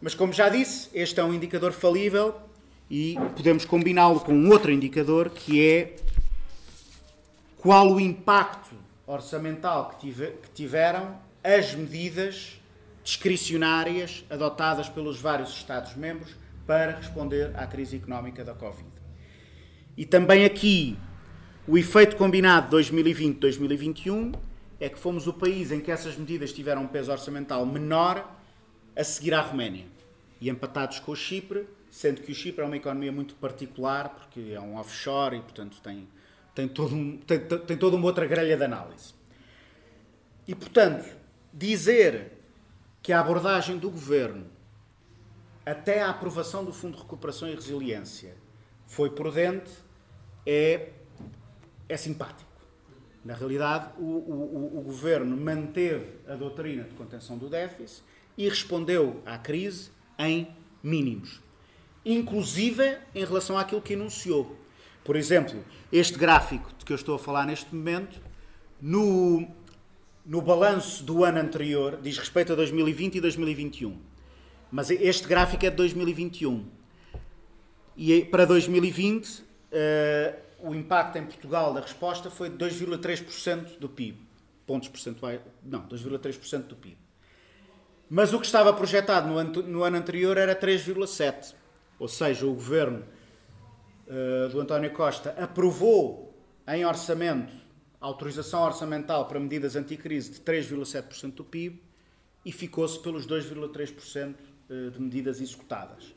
Mas 0.00 0.14
como 0.14 0.32
já 0.32 0.48
disse, 0.48 0.88
este 0.94 1.18
é 1.18 1.24
um 1.24 1.34
indicador 1.34 1.72
falível 1.72 2.36
e 2.88 3.16
podemos 3.34 3.64
combiná-lo 3.64 4.20
com 4.20 4.32
um 4.32 4.48
outro 4.48 4.70
indicador 4.70 5.30
que 5.30 5.68
é 5.68 5.96
qual 7.56 7.90
o 7.90 8.00
impacto 8.00 8.76
orçamental 9.08 9.96
que, 9.98 10.12
que 10.12 10.50
tiveram 10.54 11.18
as 11.42 11.74
medidas 11.74 12.60
discricionárias 13.02 14.24
adotadas 14.30 14.88
pelos 14.88 15.20
vários 15.20 15.50
Estados-membros 15.50 16.45
para 16.66 16.96
responder 16.96 17.52
à 17.54 17.66
crise 17.66 17.96
económica 17.96 18.44
da 18.44 18.54
Covid. 18.54 18.90
E 19.96 20.04
também 20.04 20.44
aqui, 20.44 20.98
o 21.66 21.78
efeito 21.78 22.16
combinado 22.16 22.76
de 22.76 22.92
2020-2021 22.92 24.34
é 24.78 24.88
que 24.88 24.98
fomos 24.98 25.26
o 25.26 25.32
país 25.32 25.72
em 25.72 25.80
que 25.80 25.90
essas 25.90 26.16
medidas 26.16 26.52
tiveram 26.52 26.82
um 26.82 26.86
peso 26.86 27.10
orçamental 27.10 27.64
menor 27.64 28.36
a 28.94 29.04
seguir 29.04 29.32
à 29.32 29.40
Roménia. 29.40 29.86
E 30.40 30.50
empatados 30.50 30.98
com 30.98 31.12
o 31.12 31.16
Chipre, 31.16 31.66
sendo 31.90 32.20
que 32.20 32.32
o 32.32 32.34
Chipre 32.34 32.62
é 32.62 32.66
uma 32.66 32.76
economia 32.76 33.10
muito 33.10 33.34
particular, 33.36 34.10
porque 34.10 34.52
é 34.52 34.60
um 34.60 34.76
offshore 34.76 35.36
e, 35.36 35.40
portanto, 35.40 35.80
tem, 35.82 36.06
tem, 36.54 36.68
todo 36.68 36.94
um, 36.94 37.16
tem, 37.18 37.38
tem 37.38 37.76
toda 37.76 37.96
uma 37.96 38.04
outra 38.04 38.26
grelha 38.26 38.56
de 38.56 38.64
análise. 38.64 39.14
E, 40.46 40.54
portanto, 40.54 41.08
dizer 41.52 42.32
que 43.02 43.12
a 43.12 43.20
abordagem 43.20 43.78
do 43.78 43.90
governo 43.90 44.55
até 45.66 46.00
a 46.00 46.10
aprovação 46.10 46.64
do 46.64 46.72
Fundo 46.72 46.94
de 46.94 47.02
Recuperação 47.02 47.48
e 47.48 47.54
Resiliência 47.54 48.36
foi 48.86 49.10
prudente, 49.10 49.72
é, 50.46 50.90
é 51.88 51.96
simpático. 51.96 52.48
Na 53.24 53.34
realidade, 53.34 53.90
o, 53.98 54.04
o, 54.04 54.78
o, 54.78 54.82
governo 54.82 55.36
manteve 55.36 56.12
a 56.28 56.36
doutrina 56.36 56.84
de 56.84 56.94
contenção 56.94 57.36
do 57.36 57.48
déficit 57.48 58.04
e 58.38 58.48
respondeu 58.48 59.20
à 59.26 59.36
crise 59.36 59.90
em 60.16 60.54
mínimos, 60.80 61.42
inclusive 62.04 62.98
em 63.12 63.24
relação 63.24 63.58
àquilo 63.58 63.82
que 63.82 63.94
enunciou. 63.94 64.56
Por 65.02 65.16
exemplo, 65.16 65.64
este 65.90 66.16
gráfico 66.16 66.72
de 66.78 66.84
que 66.84 66.92
eu 66.92 66.96
estou 66.96 67.16
a 67.16 67.18
falar 67.18 67.44
neste 67.44 67.74
momento, 67.74 68.20
no, 68.80 69.48
no 70.24 70.40
balanço 70.40 71.02
do 71.02 71.24
ano 71.24 71.40
anterior, 71.40 71.98
diz 72.00 72.16
respeito 72.18 72.52
a 72.52 72.56
2020 72.56 73.16
e 73.16 73.20
2021 73.20 74.15
mas 74.70 74.90
este 74.90 75.26
gráfico 75.26 75.64
é 75.64 75.70
de 75.70 75.76
2021. 75.76 76.64
E 77.96 78.24
para 78.24 78.44
2020, 78.44 79.26
uh, 79.26 79.44
eh, 79.72 80.38
o 80.60 80.74
impacto 80.74 81.16
em 81.16 81.24
Portugal 81.24 81.72
da 81.72 81.80
resposta 81.80 82.30
foi 82.30 82.50
de 82.50 82.56
2,3% 82.56 83.78
do 83.78 83.88
PIB. 83.88 84.18
Pontos 84.66 84.88
percentuais. 84.88 85.40
Não, 85.64 85.86
2,3% 85.88 86.64
do 86.64 86.76
PIB. 86.76 86.98
Mas 88.10 88.32
o 88.32 88.40
que 88.40 88.46
estava 88.46 88.72
projetado 88.72 89.28
no 89.28 89.38
ano, 89.38 89.62
no 89.62 89.82
ano 89.82 89.96
anterior 89.96 90.36
era 90.36 90.54
3,7%. 90.54 91.54
Ou 91.98 92.08
seja, 92.08 92.46
o 92.46 92.52
governo 92.52 93.02
uh, 94.06 94.48
do 94.50 94.60
António 94.60 94.90
Costa 94.90 95.34
aprovou 95.38 96.34
em 96.68 96.84
orçamento 96.84 97.66
autorização 98.00 98.62
orçamental 98.62 99.26
para 99.26 99.40
medidas 99.40 99.76
anticrise 99.76 100.30
de 100.32 100.40
3,7% 100.40 101.32
do 101.32 101.44
PIB 101.44 101.82
e 102.44 102.52
ficou-se 102.52 102.98
pelos 103.00 103.26
2,3% 103.26 104.18
eh, 104.18 104.34
de 104.68 105.00
medidas 105.00 105.40
executadas. 105.40 106.14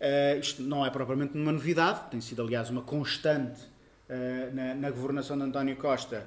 Uh, 0.00 0.40
isto 0.40 0.62
não 0.62 0.84
é 0.84 0.88
propriamente 0.88 1.34
uma 1.34 1.52
novidade, 1.52 2.10
tem 2.10 2.22
sido, 2.22 2.40
aliás, 2.40 2.70
uma 2.70 2.80
constante 2.80 3.60
uh, 3.60 4.54
na, 4.54 4.74
na, 4.74 4.90
governação 4.90 5.36
de 5.36 5.44
António 5.44 5.76
Costa 5.76 6.26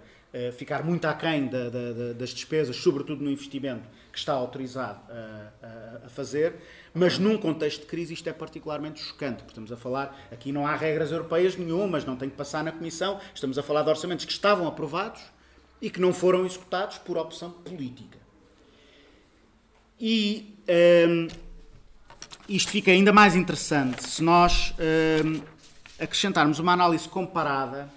ficar 0.57 0.83
muito 0.83 1.05
aquém 1.05 1.45
da, 1.45 1.69
da, 1.69 2.13
das 2.17 2.31
despesas, 2.31 2.75
sobretudo 2.77 3.23
no 3.23 3.29
investimento 3.29 3.87
que 4.11 4.17
está 4.17 4.33
autorizado 4.33 4.99
a, 5.11 6.05
a, 6.07 6.09
fazer, 6.09 6.55
mas 6.91 7.19
num 7.19 7.37
contexto 7.37 7.81
de 7.81 7.85
crise 7.85 8.15
isto 8.15 8.27
é 8.27 8.33
particularmente 8.33 8.99
chocante, 8.99 9.43
porque 9.43 9.51
estamos 9.51 9.71
a 9.71 9.77
falar, 9.77 10.27
aqui 10.31 10.51
não 10.51 10.65
há 10.65 10.75
regras 10.75 11.11
europeias 11.11 11.55
nenhumas, 11.55 12.03
não 12.03 12.15
tem 12.15 12.31
que 12.31 12.35
passar 12.35 12.63
na 12.63 12.71
Comissão, 12.71 13.19
estamos 13.31 13.59
a 13.59 13.61
falar 13.61 13.83
de 13.83 13.89
orçamentos 13.89 14.25
que 14.25 14.31
estavam 14.31 14.67
aprovados 14.67 15.21
e 15.79 15.87
que 15.87 16.01
não 16.01 16.11
foram 16.11 16.47
executados 16.47 16.97
por 16.97 17.15
opção 17.15 17.51
política. 17.51 18.17
E. 19.99 20.57
Ehm, 20.67 21.27
isto 22.47 22.71
fica 22.71 22.91
ainda 22.91 23.13
mais 23.13 23.35
interessante 23.35 24.07
se 24.07 24.21
nós 24.21 24.73
hum, 25.25 25.41
acrescentarmos 25.99 26.59
uma 26.59 26.73
análise 26.73 27.07
comparada 27.07 27.89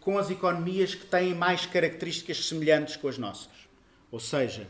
com 0.00 0.16
as 0.16 0.30
economias 0.30 0.94
que 0.94 1.04
têm 1.04 1.34
mais 1.34 1.66
características 1.66 2.48
semelhantes 2.48 2.96
com 2.96 3.08
as 3.08 3.18
nossas. 3.18 3.52
Ou 4.10 4.20
seja, 4.20 4.66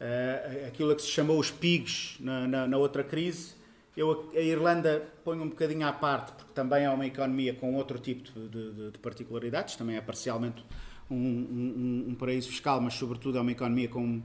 uh, 0.00 0.66
aquilo 0.66 0.94
que 0.94 1.02
se 1.02 1.08
chamou 1.08 1.38
os 1.38 1.50
PIGs 1.50 2.16
na, 2.20 2.46
na, 2.46 2.66
na 2.66 2.76
outra 2.76 3.02
crise, 3.02 3.54
eu, 3.96 4.30
a 4.34 4.40
Irlanda 4.40 5.08
ponho 5.24 5.42
um 5.42 5.48
bocadinho 5.48 5.86
à 5.86 5.92
parte, 5.92 6.32
porque 6.32 6.52
também 6.52 6.84
é 6.84 6.90
uma 6.90 7.06
economia 7.06 7.54
com 7.54 7.74
outro 7.74 7.98
tipo 7.98 8.30
de, 8.32 8.72
de, 8.72 8.90
de 8.90 8.98
particularidades, 8.98 9.76
também 9.76 9.96
é 9.96 10.00
parcialmente 10.00 10.64
um, 11.10 11.16
um, 11.16 12.04
um, 12.08 12.14
paraíso 12.14 12.48
fiscal, 12.48 12.80
mas 12.80 12.94
sobretudo 12.94 13.38
é 13.38 13.40
uma 13.40 13.52
economia 13.52 13.88
com, 13.88 14.20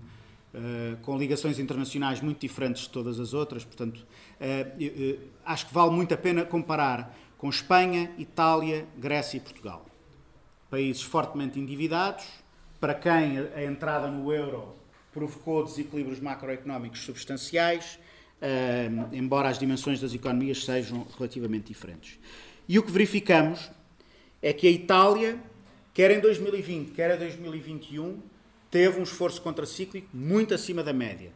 uh, 0.53 0.97
com 1.01 1.17
ligações 1.17 1.59
internacionais 1.59 2.21
muito 2.21 2.39
diferentes 2.39 2.83
de 2.83 2.89
todas 2.89 3.19
as 3.19 3.33
outras. 3.33 3.63
Portanto, 3.63 3.97
uh, 3.97 4.83
uh, 4.83 5.19
acho 5.45 5.67
que 5.67 5.73
vale 5.73 5.91
muito 5.91 6.13
a 6.13 6.17
pena 6.17 6.45
comparar 6.45 7.15
com 7.37 7.49
Espanha, 7.49 8.11
Itália, 8.17 8.85
Grécia 8.97 9.37
e 9.37 9.39
Portugal. 9.39 9.85
Países 10.69 11.01
fortemente 11.01 11.59
endividados, 11.59 12.25
para 12.79 12.93
quem 12.93 13.39
a 13.55 13.63
entrada 13.63 14.07
no 14.07 14.31
euro 14.31 14.75
provocou 15.11 15.63
desequilíbrios 15.63 16.19
macroeconómicos 16.19 17.01
substanciais 17.01 17.99
embora 19.11 19.49
as 19.49 19.59
dimensões 19.59 19.99
das 19.99 20.13
economias 20.13 20.63
sejam 20.63 21.05
relativamente 21.17 21.67
diferentes. 21.67 22.19
E 22.67 22.77
o 22.79 22.83
que 22.83 22.91
verificamos 22.91 23.69
é 24.41 24.53
que 24.53 24.67
a 24.67 24.71
Itália, 24.71 25.39
quer 25.93 26.11
em 26.11 26.19
2020, 26.19 26.91
quer 26.91 27.15
em 27.15 27.19
2021, 27.19 28.19
teve 28.69 28.99
um 28.99 29.03
esforço 29.03 29.41
contracíclico 29.41 30.07
muito 30.13 30.53
acima 30.53 30.83
da 30.83 30.93
média. 30.93 31.31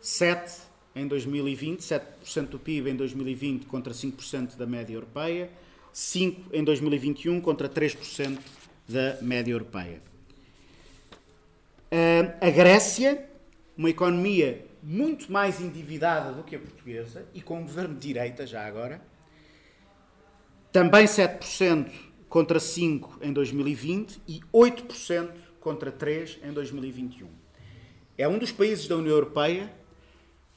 7 0.00 0.62
em 0.94 1.06
2020, 1.06 1.80
7% 1.80 2.48
do 2.48 2.58
PIB 2.58 2.90
em 2.90 2.96
2020 2.96 3.66
contra 3.66 3.92
5% 3.92 4.56
da 4.56 4.66
média 4.66 4.94
europeia, 4.94 5.50
5 5.92 6.54
em 6.54 6.64
2021 6.64 7.40
contra 7.40 7.68
3% 7.68 8.38
da 8.88 9.18
média 9.22 9.52
europeia. 9.52 10.00
A 12.40 12.50
Grécia, 12.50 13.28
uma 13.76 13.90
economia 13.90 14.66
muito 14.82 15.30
mais 15.30 15.60
endividada 15.60 16.32
do 16.32 16.42
que 16.42 16.56
a 16.56 16.58
portuguesa 16.58 17.26
e 17.32 17.40
com 17.40 17.60
um 17.60 17.62
governo 17.62 17.94
de 17.94 18.08
direita 18.08 18.46
já 18.46 18.66
agora. 18.66 19.00
Também 20.72 21.04
7% 21.04 21.90
contra 22.28 22.58
5 22.58 23.18
em 23.22 23.32
2020 23.32 24.20
e 24.26 24.40
8% 24.52 25.30
contra 25.62 25.90
3 25.90 26.40
em 26.42 26.52
2021. 26.52 27.28
É 28.18 28.28
um 28.28 28.38
dos 28.38 28.52
países 28.52 28.86
da 28.86 28.96
União 28.96 29.14
Europeia 29.14 29.72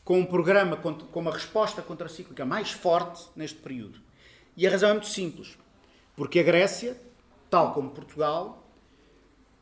com 0.03 0.19
um 0.19 0.25
programa 0.25 0.75
com 0.75 1.19
uma 1.19 1.31
resposta 1.31 1.81
contracíclica 1.81 2.45
mais 2.45 2.71
forte 2.71 3.23
neste 3.35 3.57
período. 3.59 3.99
E 4.57 4.67
a 4.67 4.69
razão 4.69 4.89
é 4.89 4.93
muito 4.93 5.07
simples. 5.07 5.57
Porque 6.15 6.39
a 6.39 6.43
Grécia, 6.43 6.95
tal 7.49 7.73
como 7.73 7.89
Portugal, 7.89 8.65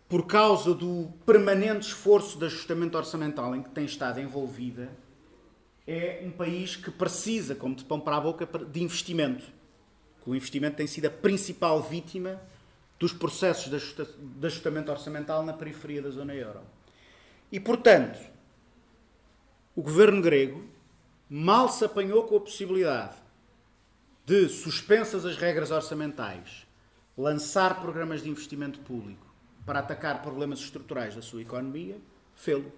por 0.08 0.28
causa 0.28 0.74
do 0.74 1.12
permanente 1.26 1.88
esforço 1.88 2.38
de 2.38 2.46
ajustamento 2.46 2.98
orçamental 2.98 3.56
em 3.56 3.64
que 3.64 3.70
tem 3.70 3.86
estado 3.86 4.20
envolvida, 4.20 4.92
é 5.88 6.22
um 6.24 6.32
país 6.32 6.76
que 6.76 6.92
precisa, 6.92 7.56
como 7.56 7.76
de 7.76 7.84
pão 7.84 8.00
para 8.00 8.18
a 8.18 8.22
boca, 8.22 8.46
de 8.46 8.84
investimento. 8.84 9.44
O 10.26 10.36
investimento 10.36 10.78
tem 10.78 10.88
sido 10.88 11.08
a 11.08 11.10
principal 11.10 11.82
vítima 11.82 12.40
dos 13.04 13.12
processos 13.12 13.70
de 13.70 14.48
ajustamento 14.48 14.90
orçamental 14.90 15.44
na 15.44 15.52
periferia 15.52 16.02
da 16.02 16.10
zona 16.10 16.34
euro. 16.34 16.62
E, 17.52 17.60
portanto, 17.60 18.18
o 19.76 19.82
governo 19.82 20.22
grego 20.22 20.64
mal 21.30 21.68
se 21.68 21.84
apanhou 21.84 22.24
com 22.24 22.38
a 22.38 22.40
possibilidade 22.40 23.18
de, 24.26 24.48
suspensas 24.48 25.26
as 25.26 25.36
regras 25.36 25.70
orçamentais, 25.70 26.66
lançar 27.18 27.82
programas 27.82 28.24
de 28.24 28.30
investimento 28.30 28.80
público 28.80 29.28
para 29.66 29.80
atacar 29.80 30.22
problemas 30.22 30.60
estruturais 30.60 31.14
da 31.14 31.22
sua 31.22 31.42
economia, 31.42 31.98
fê-lo. 32.34 32.72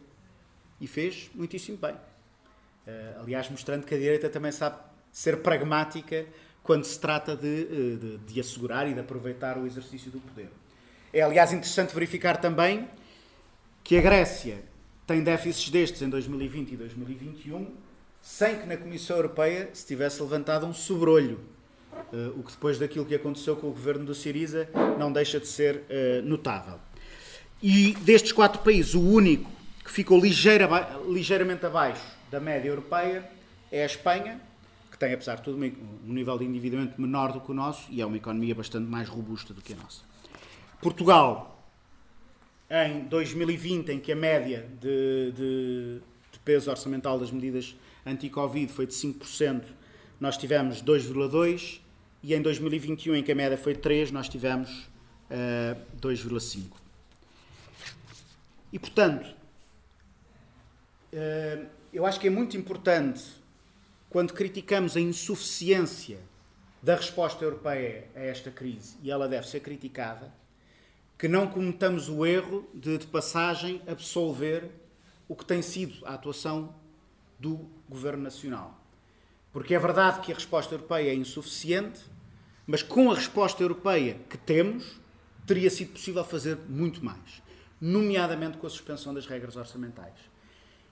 E 0.81 0.87
fez 0.87 1.29
muitíssimo 1.35 1.77
bem. 1.77 1.93
Uh, 1.93 3.21
aliás, 3.21 3.47
mostrando 3.47 3.85
que 3.85 3.93
a 3.93 3.97
direita 3.99 4.27
também 4.27 4.51
sabe 4.51 4.79
ser 5.11 5.43
pragmática 5.43 6.25
quando 6.65 6.83
se 6.83 6.99
trata 6.99 7.35
de, 7.35 7.47
eh, 7.47 7.95
de, 7.95 8.17
de, 8.17 8.39
assegurar 8.39 8.89
e 8.89 8.93
de 8.93 8.99
aproveitar 8.99 9.55
o 9.55 9.67
exercício 9.67 10.09
do 10.09 10.19
poder. 10.19 10.49
É, 11.13 11.21
aliás, 11.21 11.53
interessante 11.53 11.93
verificar 11.93 12.37
também 12.37 12.89
que 13.83 13.95
a 13.97 14.01
Grécia 14.01 14.63
tem 15.05 15.23
déficits 15.23 15.69
destes 15.69 16.01
em 16.01 16.09
2020 16.09 16.71
e 16.71 16.75
2021 16.75 17.71
sem 18.19 18.57
que 18.59 18.65
na 18.65 18.75
Comissão 18.75 19.15
Europeia 19.15 19.69
se 19.73 19.85
tivesse 19.85 20.21
levantado 20.21 20.65
um 20.65 20.73
sobrolho 20.73 21.39
Uh, 22.11 22.37
o 22.37 22.43
que 22.43 22.51
depois 22.51 22.77
daquilo 22.77 23.05
que 23.05 23.15
aconteceu 23.15 23.55
com 23.55 23.67
o 23.67 23.71
governo 23.71 24.03
do 24.03 24.13
Siriza 24.13 24.67
não 24.99 25.13
deixa 25.13 25.39
de 25.39 25.47
ser 25.47 25.77
uh, 25.77 26.21
notável. 26.23 26.77
E 27.63 27.93
destes 28.01 28.33
quatro 28.33 28.61
países, 28.61 28.93
o 28.93 29.01
único 29.01 29.49
que 29.81 29.89
ficou 29.89 30.19
ligeira, 30.19 30.67
ligeiramente 31.07 31.65
abaixo 31.65 32.05
da 32.29 32.39
média 32.39 32.67
europeia 32.67 33.23
é 33.71 33.83
a 33.83 33.85
Espanha, 33.85 34.41
tem, 35.05 35.13
apesar 35.13 35.35
de 35.35 35.43
tudo, 35.43 35.57
um 35.57 36.13
nível 36.13 36.37
de 36.37 36.45
endividamento 36.45 36.99
menor 36.99 37.31
do 37.31 37.39
que 37.39 37.51
o 37.51 37.53
nosso 37.53 37.91
e 37.91 38.01
é 38.01 38.05
uma 38.05 38.17
economia 38.17 38.55
bastante 38.55 38.89
mais 38.89 39.07
robusta 39.07 39.53
do 39.53 39.61
que 39.61 39.73
a 39.73 39.75
nossa. 39.75 40.01
Portugal, 40.81 41.63
em 42.69 43.01
2020, 43.01 43.89
em 43.89 43.99
que 43.99 44.11
a 44.11 44.15
média 44.15 44.67
de, 44.81 45.31
de, 45.31 46.01
de 46.31 46.39
peso 46.43 46.71
orçamental 46.71 47.19
das 47.19 47.29
medidas 47.29 47.75
anti-Covid 48.05 48.71
foi 48.71 48.87
de 48.87 48.93
5%, 48.93 49.63
nós 50.19 50.37
tivemos 50.37 50.81
2,2% 50.81 51.79
e 52.23 52.33
em 52.33 52.41
2021, 52.41 53.17
em 53.17 53.23
que 53.23 53.31
a 53.31 53.35
média 53.35 53.57
foi 53.57 53.75
3, 53.75 54.09
nós 54.11 54.27
tivemos 54.27 54.71
uh, 54.71 54.87
eh, 55.29 55.77
2,5. 56.01 56.63
E, 58.73 58.79
portanto, 58.79 59.27
uh, 61.13 61.65
eu 61.93 62.03
acho 62.03 62.19
que 62.19 62.25
é 62.25 62.31
muito 62.31 62.57
importante, 62.57 63.23
quando 64.15 64.31
criticamos 64.31 64.95
a 64.95 65.01
insuficiência 65.01 66.19
da 66.81 66.95
resposta 66.95 67.43
europeia 67.43 68.07
a 68.15 68.21
esta 68.21 68.49
crise, 68.49 68.95
e 69.03 69.11
ela 69.11 69.27
deve 69.27 69.45
ser 69.45 69.59
criticada, 69.59 70.33
que 71.17 71.27
não 71.27 71.47
cometamos 71.47 72.07
o 72.07 72.25
erro 72.25 72.65
de, 72.73 72.97
de 72.97 73.07
passagem, 73.07 73.81
absolver 73.85 74.71
o 75.27 75.35
que 75.35 75.43
tem 75.43 75.61
sido 75.61 75.95
a 76.05 76.13
atuação 76.13 76.73
do 77.37 77.69
Governo 77.89 78.23
Nacional. 78.23 78.79
Porque 79.51 79.75
é 79.75 79.79
verdade 79.79 80.21
que 80.21 80.31
a 80.31 80.35
resposta 80.35 80.73
europeia 80.73 81.11
é 81.11 81.13
insuficiente, 81.13 81.99
mas 82.65 82.81
com 82.81 83.11
a 83.11 83.15
resposta 83.15 83.61
europeia 83.61 84.17
que 84.29 84.37
temos, 84.37 84.97
teria 85.45 85.69
sido 85.69 85.91
possível 85.91 86.23
fazer 86.23 86.57
muito 86.69 87.03
mais, 87.03 87.43
nomeadamente 87.81 88.59
com 88.59 88.65
a 88.65 88.69
suspensão 88.69 89.13
das 89.13 89.25
regras 89.25 89.57
orçamentais. 89.57 90.34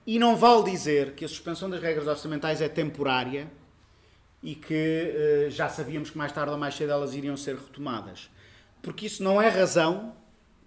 E 0.06 0.18
não 0.18 0.36
vale 0.36 0.70
dizer 0.70 1.14
que 1.14 1.24
a 1.24 1.28
suspensão 1.28 1.70
das 1.70 1.80
regras 1.80 2.06
orçamentais 2.06 2.60
é 2.60 2.68
temporária 2.68 3.50
e 4.42 4.54
que 4.54 5.46
uh, 5.46 5.50
já 5.50 5.68
sabíamos 5.68 6.10
que 6.10 6.18
mais 6.18 6.30
tarde 6.30 6.52
ou 6.52 6.58
mais 6.58 6.74
cedo 6.74 6.92
elas 6.92 7.14
iriam 7.14 7.36
ser 7.36 7.56
retomadas. 7.56 8.30
Porque 8.82 9.06
isso 9.06 9.22
não 9.22 9.40
é 9.40 9.48
razão 9.48 10.14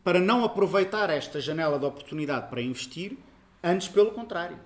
para 0.04 0.20
não 0.20 0.44
aproveitar 0.44 1.10
esta 1.12 1.40
janela 1.40 1.78
de 1.78 1.86
oportunidade 1.86 2.50
para 2.50 2.62
investir, 2.62 3.18
antes 3.64 3.88
pelo 3.88 4.12
contrário. 4.12 4.60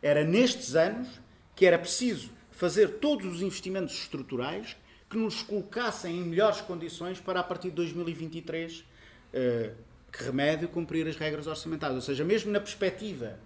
Era 0.00 0.22
nestes 0.22 0.76
anos 0.76 1.08
que 1.56 1.66
era 1.66 1.78
preciso 1.78 2.30
fazer 2.50 2.98
todos 2.98 3.26
os 3.26 3.42
investimentos 3.42 3.94
estruturais 3.94 4.76
que 5.10 5.16
nos 5.16 5.42
colocassem 5.42 6.18
em 6.18 6.24
melhores 6.24 6.60
condições 6.60 7.20
para, 7.20 7.40
a 7.40 7.42
partir 7.42 7.70
de 7.70 7.76
2023, 7.76 8.84
eh, 9.32 9.70
que 10.12 10.22
remédio, 10.22 10.68
cumprir 10.68 11.06
as 11.08 11.16
regras 11.16 11.46
orçamentais. 11.46 11.94
Ou 11.94 12.00
seja, 12.00 12.24
mesmo 12.24 12.52
na 12.52 12.60
perspectiva, 12.60 13.38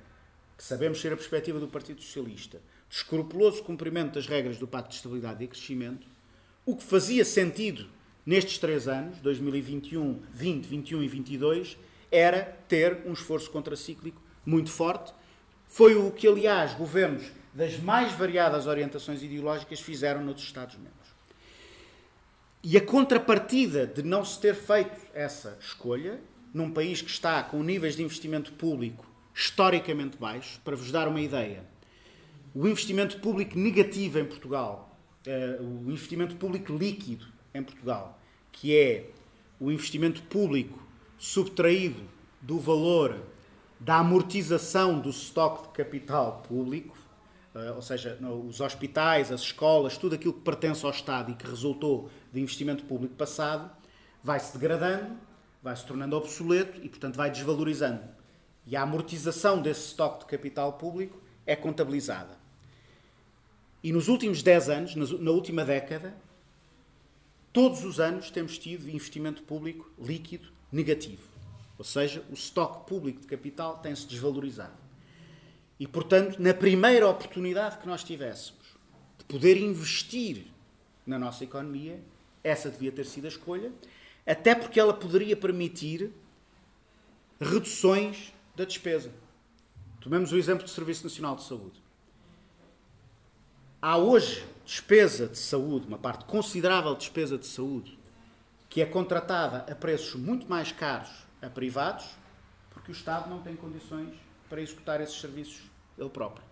sabemos 0.65 1.01
ser 1.01 1.13
a 1.13 1.17
perspectiva 1.17 1.61
do 1.61 1.69
Partido 1.69 2.03
Socialista, 2.03 2.61
de 2.89 2.97
escrupuloso 2.97 3.63
cumprimento 3.63 4.15
das 4.15 4.27
regras 4.27 4.59
do 4.59 4.67
Pacto 4.67 4.91
de 4.91 4.97
Estabilidade 4.97 5.45
e 5.45 5.49
Crescimento, 5.49 6.07
o 6.67 6.77
que 6.77 6.85
fazia 6.85 7.25
sentido 7.25 7.87
nestes 8.27 8.59
três 8.59 8.89
anos, 8.89 9.19
2021, 9.21 10.21
20, 10.33 10.67
21 10.67 11.03
e 11.03 11.09
22, 11.09 11.79
era 12.11 12.43
ter 12.69 13.03
um 13.07 13.13
esforço 13.13 13.51
contracíclico 13.51 14.21
muito 14.45 14.71
forte. 14.71 15.13
Foi 15.67 15.95
o 15.95 16.11
que, 16.11 16.27
aliás, 16.27 16.75
governos 16.75 17.25
das 17.55 17.79
mais 17.79 18.13
variadas 18.13 18.67
orientações 18.67 19.23
ideológicas 19.23 19.81
fizeram 19.81 20.23
nos 20.23 20.43
Estados-membros. 20.43 21.09
E 22.63 22.77
a 22.77 22.81
contrapartida 22.81 23.87
de 23.87 24.03
não 24.03 24.25
se 24.25 24.41
ter 24.41 24.55
feito 24.55 24.99
essa 25.15 25.57
escolha, 25.61 26.21
num 26.53 26.71
país 26.71 27.01
que 27.01 27.11
está 27.11 27.43
com 27.43 27.63
níveis 27.63 27.97
de 27.97 28.03
investimento 28.03 28.53
público 28.53 29.07
historicamente 29.39 30.19
baixos, 30.19 30.59
para 30.65 30.75
vos 30.75 30.91
dar 30.91 31.07
uma 31.07 31.21
ideia, 31.21 31.65
o 32.53 32.67
investimento 32.67 33.21
público 33.21 33.57
negativo 33.57 34.19
em 34.19 34.25
Portugal, 34.25 34.99
uh, 35.25 35.87
o 35.87 35.93
investimento 35.93 36.35
público 36.35 36.73
líquido 36.77 37.25
em 37.55 37.63
Portugal, 37.63 38.19
que 38.51 38.77
é 38.77 39.11
o 39.61 39.71
investimento 39.71 40.23
público 40.25 40.83
subtraído 41.17 42.03
do 42.41 42.59
valor 42.59 43.17
da 43.79 43.99
amortização 43.99 44.99
do 44.99 45.11
estoque 45.11 45.69
de 45.69 45.69
capital 45.69 46.43
público, 46.49 46.99
uh, 47.55 47.77
ou 47.77 47.83
seja, 47.83 48.19
os 48.45 48.61
hospitais, 48.61 49.31
as 49.31 49.43
escolas, 49.43 49.97
tudo 49.97 50.17
aquilo 50.17 50.33
que 50.33 50.41
pertence 50.41 50.85
ao 50.85 50.91
Estado 50.91 51.31
e 51.31 51.37
que 51.37 51.47
resultou 51.47 52.11
de 52.33 52.41
investimento 52.41 52.83
público 52.83 53.15
passado, 53.15 53.71
vai-se 54.21 54.53
degradando, 54.59 55.17
vai-se 55.63 55.87
tornando 55.87 56.17
obsoleto 56.17 56.81
e, 56.83 56.89
portanto, 56.89 57.15
vai 57.15 57.31
desvalorizando. 57.31 58.18
E 58.69 58.77
a 58.77 58.83
amortização 58.83 59.63
desse 59.63 59.87
estoque 59.87 60.21
de 60.21 60.27
capital 60.27 60.75
público 60.75 61.19
é 61.47 61.57
contabilizada. 61.57 62.37
E 63.83 63.91
nos 63.91 64.09
últimos 64.09 64.43
10 64.43 64.69
anos, 64.69 64.95
na 64.95 65.31
última 65.31 65.65
década, 65.65 66.15
todos 67.51 67.83
os 67.83 67.99
anos 67.99 68.31
temos 68.31 68.59
tido 68.59 68.91
investimento 68.91 69.43
público 69.43 69.91
líquido 69.99 70.49
negativo. 70.71 71.27
Ou 71.79 71.85
seja, 71.85 72.23
o 72.29 72.35
estoque 72.35 72.87
público 72.87 73.23
de 73.23 73.27
capital 73.27 73.79
tem-se 73.79 74.07
desvalorizado. 74.07 74.77
E, 75.81 75.87
portanto, 75.87 76.39
na 76.39 76.53
primeira 76.53 77.09
oportunidade 77.09 77.79
que 77.79 77.87
nós 77.87 78.05
tivéssemos 78.05 78.77
de 79.17 79.25
poder 79.25 79.57
investir 79.57 80.45
na 81.07 81.19
nossa 81.19 81.43
economia, 81.43 81.99
essa 82.45 82.69
devia 82.69 82.93
ter 82.93 83.07
sido 83.07 83.25
a 83.25 83.29
escolha, 83.29 83.73
até 84.27 84.55
porque 84.55 84.79
ela 84.79 84.93
poderia 84.93 85.35
permitir 85.35 86.11
reduções 87.41 88.35
da 88.59 88.65
despesa. 88.65 89.13
Tomemos 90.01 90.33
o 90.33 90.37
exemplo 90.37 90.65
do 90.65 90.71
Serviço 90.71 91.05
Nacional 91.05 91.37
de 91.37 91.45
Saúde. 91.45 91.81
Há 93.81 93.97
hoje 93.97 94.45
despesa 94.65 95.29
de 95.29 95.39
saúde, 95.39 95.87
uma 95.87 95.97
parte 95.97 96.25
considerável 96.25 96.93
de 96.95 97.01
despesa 97.01 97.39
de 97.39 97.47
saúde, 97.47 97.97
que 98.69 98.83
é 98.83 98.87
contratada 98.87 99.59
a 99.73 99.75
preços 99.77 100.17
muito 100.17 100.49
mais 100.49 100.73
caros 100.73 101.09
a 101.41 101.49
privados, 101.49 102.05
porque 102.71 102.91
o 102.91 102.93
Estado 102.93 103.31
não 103.31 103.41
tem 103.41 103.55
condições 103.55 104.13
para 104.49 104.61
executar 104.61 105.01
esses 105.01 105.21
serviços 105.21 105.61
ele 105.97 106.11
próprio. 106.11 106.45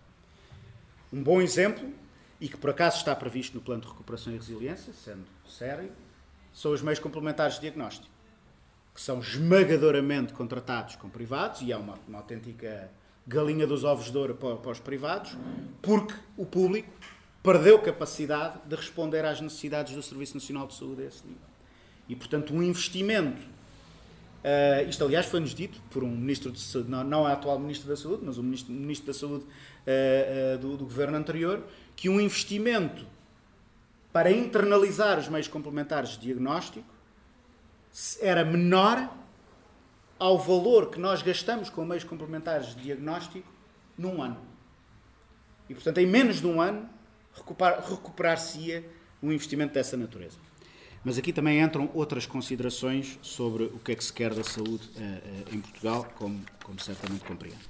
Um 1.11 1.21
bom 1.21 1.41
exemplo, 1.41 1.93
e 2.39 2.47
que 2.47 2.55
por 2.55 2.69
acaso 2.69 2.97
está 2.97 3.13
previsto 3.15 3.55
no 3.55 3.61
Plano 3.61 3.81
de 3.81 3.87
Recuperação 3.87 4.31
e 4.31 4.37
Resiliência, 4.37 4.93
sendo 4.93 5.25
sério, 5.45 5.91
são 6.53 6.71
os 6.71 6.81
meios 6.81 6.99
complementares 6.99 7.55
de 7.55 7.61
diagnóstico, 7.61 8.07
que 8.97 9.01
são 9.03 9.19
esmagadoramente 9.19 10.33
contratados 10.33 10.95
com 10.95 11.07
privados, 11.07 11.61
e 11.61 11.71
é 11.71 11.77
uma, 11.77 11.99
uma 12.07 12.17
autêntica 12.17 12.89
galinha 13.27 13.67
dos 13.67 13.83
ovos 13.83 14.09
de 14.09 14.17
ouro 14.17 14.33
para, 14.33 14.55
para 14.55 14.71
os 14.71 14.79
privados, 14.79 15.37
porque 15.83 16.15
o 16.35 16.43
público 16.43 16.89
perdeu 17.43 17.77
capacidade 17.77 18.57
de 18.65 18.75
responder 18.75 19.23
às 19.23 19.39
necessidades 19.39 19.93
do 19.93 20.01
Serviço 20.01 20.33
Nacional 20.33 20.65
de 20.65 20.73
Saúde 20.73 21.03
a 21.03 21.05
esse 21.05 21.23
nível. 21.27 21.43
E, 22.09 22.15
portanto, 22.15 22.51
um 22.55 22.63
investimento 22.63 23.39
Uh, 24.37 24.87
isto, 24.87 25.03
aliás, 25.03 25.25
foi-nos 25.25 25.53
dito 25.53 25.81
por 25.89 26.03
um 26.05 26.09
ministro 26.09 26.51
de 26.51 26.59
saúde, 26.61 26.89
não, 26.89 27.03
não 27.03 27.27
é 27.27 27.33
atual 27.33 27.59
ministro 27.59 27.89
da 27.89 27.97
Saúde, 27.97 28.21
mas 28.23 28.37
o 28.37 28.43
ministro, 28.43 28.71
ministro 28.71 29.07
da 29.07 29.13
Saúde 29.13 29.43
uh, 29.43 30.55
uh, 30.55 30.57
do, 30.59 30.77
do, 30.77 30.85
governo 30.85 31.17
anterior, 31.17 31.63
que 31.97 32.07
um 32.07 32.21
investimento 32.21 33.05
para 34.13 34.31
internalizar 34.31 35.19
os 35.19 35.27
meios 35.27 35.49
complementares 35.49 36.11
de 36.11 36.19
diagnóstico 36.19 36.85
era 38.21 38.43
menor 38.45 39.09
ao 40.19 40.37
valor 40.37 40.89
que 40.89 40.99
nós 40.99 41.21
gastamos 41.21 41.69
com 41.69 41.85
meios 41.85 42.03
complementares 42.03 42.75
de 42.75 42.83
diagnóstico 42.83 43.47
num 43.97 44.21
ano. 44.21 44.37
E, 45.69 45.73
portanto, 45.73 45.97
em 45.97 46.07
menos 46.07 46.39
de 46.39 46.47
um 46.47 46.61
ano, 46.61 46.89
recuperar-se-ia 47.89 48.83
um 49.21 49.31
investimento 49.31 49.73
dessa 49.73 49.97
natureza. 49.97 50.37
Mas 51.03 51.17
aqui 51.17 51.31
também 51.31 51.61
entram 51.61 51.89
outras 51.93 52.25
considerações 52.25 53.17
sobre 53.21 53.63
o 53.63 53.79
que 53.79 53.91
é 53.91 53.95
que 53.95 54.03
se 54.03 54.11
quer 54.11 54.33
da 54.33 54.43
saúde 54.43 54.89
uh, 54.95 55.01
uh, 55.01 55.55
em 55.55 55.61
Portugal, 55.61 56.05
como, 56.15 56.41
como 56.63 56.79
certamente 56.79 57.23
compreendo. 57.23 57.61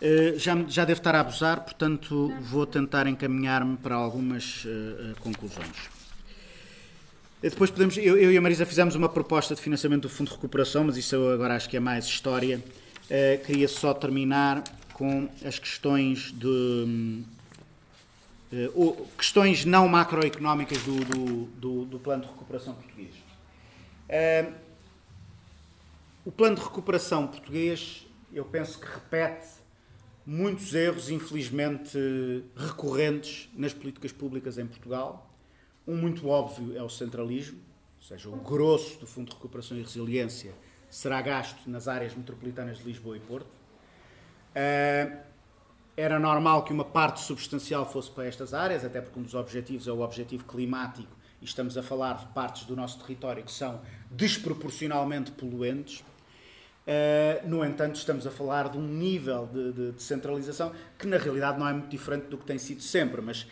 Uh, 0.00 0.38
já, 0.38 0.56
já 0.66 0.84
devo 0.84 1.00
estar 1.00 1.14
a 1.14 1.20
abusar, 1.20 1.62
portanto 1.62 2.32
vou 2.40 2.66
tentar 2.66 3.06
encaminhar-me 3.06 3.76
para 3.76 3.94
algumas 3.94 4.64
conclusões. 5.20 5.99
Depois 7.42 7.70
podemos, 7.70 7.96
eu, 7.96 8.18
eu, 8.18 8.32
e 8.32 8.36
a 8.36 8.40
Marisa 8.40 8.66
fizemos 8.66 8.94
uma 8.94 9.08
proposta 9.08 9.54
de 9.54 9.60
financiamento 9.60 10.02
do 10.02 10.08
Fundo 10.08 10.28
de 10.28 10.34
Recuperação, 10.34 10.84
mas 10.84 10.96
isso 10.96 11.14
eu 11.14 11.32
agora 11.32 11.56
acho 11.56 11.68
que 11.68 11.76
é 11.76 11.80
mais 11.80 12.04
história. 12.04 12.62
queria 13.46 13.66
só 13.66 13.94
terminar 13.94 14.62
com 14.92 15.28
as 15.42 15.58
questões 15.58 16.30
de, 16.32 17.24
uh, 18.52 19.08
questões 19.16 19.64
não 19.64 19.88
macroeconómicas 19.88 20.82
do, 20.82 21.04
do, 21.04 21.44
do, 21.46 21.84
do, 21.84 21.98
plano 21.98 22.22
de 22.22 22.28
recuperação 22.28 22.74
português. 22.74 23.14
Uh, 24.08 24.52
o 26.24 26.32
plano 26.32 26.56
de 26.56 26.62
recuperação 26.62 27.26
português, 27.26 28.06
eu 28.32 28.44
penso 28.44 28.78
que 28.78 28.86
repete 28.86 29.48
muitos 30.26 30.74
erros, 30.74 31.08
infelizmente 31.08 31.98
recorrentes, 32.56 33.48
nas 33.54 33.72
políticas 33.72 34.12
públicas 34.12 34.58
em 34.58 34.66
Portugal. 34.66 35.29
Um 35.90 35.96
muito 35.96 36.28
óbvio 36.28 36.78
é 36.78 36.82
o 36.84 36.88
centralismo, 36.88 37.58
ou 37.98 38.06
seja, 38.06 38.28
o 38.28 38.36
grosso 38.36 39.00
do 39.00 39.08
Fundo 39.08 39.30
de 39.30 39.34
Recuperação 39.34 39.76
e 39.76 39.82
Resiliência 39.82 40.54
será 40.88 41.20
gasto 41.20 41.68
nas 41.68 41.88
áreas 41.88 42.14
metropolitanas 42.14 42.78
de 42.78 42.84
Lisboa 42.84 43.16
e 43.16 43.18
Porto. 43.18 43.50
Uh, 43.50 45.18
era 45.96 46.16
normal 46.20 46.62
que 46.62 46.72
uma 46.72 46.84
parte 46.84 47.18
substancial 47.18 47.84
fosse 47.84 48.08
para 48.08 48.24
estas 48.24 48.54
áreas, 48.54 48.84
até 48.84 49.00
porque 49.00 49.18
um 49.18 49.24
dos 49.24 49.34
objetivos 49.34 49.88
é 49.88 49.90
o 49.90 50.00
objetivo 50.00 50.44
climático 50.44 51.10
e 51.42 51.44
estamos 51.44 51.76
a 51.76 51.82
falar 51.82 52.18
de 52.18 52.26
partes 52.26 52.66
do 52.66 52.76
nosso 52.76 53.00
território 53.00 53.42
que 53.42 53.50
são 53.50 53.80
desproporcionalmente 54.12 55.32
poluentes. 55.32 56.04
Uh, 56.90 57.48
no 57.48 57.64
entanto, 57.64 57.94
estamos 57.94 58.26
a 58.26 58.32
falar 58.32 58.68
de 58.68 58.76
um 58.76 58.82
nível 58.82 59.48
de, 59.52 59.72
de, 59.72 59.92
de, 59.92 60.02
centralização 60.02 60.72
que, 60.98 61.06
na 61.06 61.18
realidade, 61.18 61.56
não 61.56 61.68
é 61.68 61.72
muito 61.72 61.88
diferente 61.88 62.24
do 62.24 62.36
que 62.36 62.44
tem 62.44 62.58
sido 62.58 62.82
sempre, 62.82 63.20
mas 63.20 63.42
uh, 63.42 63.46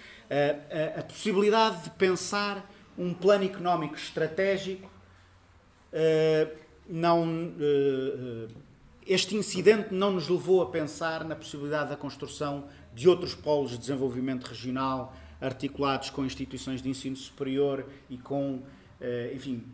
a, 0.97 1.01
a, 1.01 1.03
possibilidade 1.05 1.85
de 1.85 1.91
pensar 1.91 2.69
um 2.99 3.15
plano 3.15 3.45
económico 3.45 3.95
estratégico 3.95 4.91
uh, 5.93 6.59
não 6.89 7.55
este 9.07 9.37
incidente 9.37 9.95
não 9.95 10.11
nos 10.11 10.29
levou 10.29 10.61
a 10.61 10.67
pensar 10.67 11.25
na 11.25 11.35
possibilidade 11.35 11.91
da 11.91 11.97
construção 11.97 12.65
de 12.95 13.09
outros 13.09 13.35
polos 13.35 13.71
de 13.71 13.79
desenvolvimento 13.79 14.45
regional 14.45 15.15
articulados 15.41 16.11
com 16.11 16.25
instituições 16.25 16.83
de 16.83 16.91
ensino 16.91 17.17
superior 17.17 17.87
e 18.11 18.19
com, 18.19 18.63
eh, 19.01 19.33
enfim, 19.35 19.65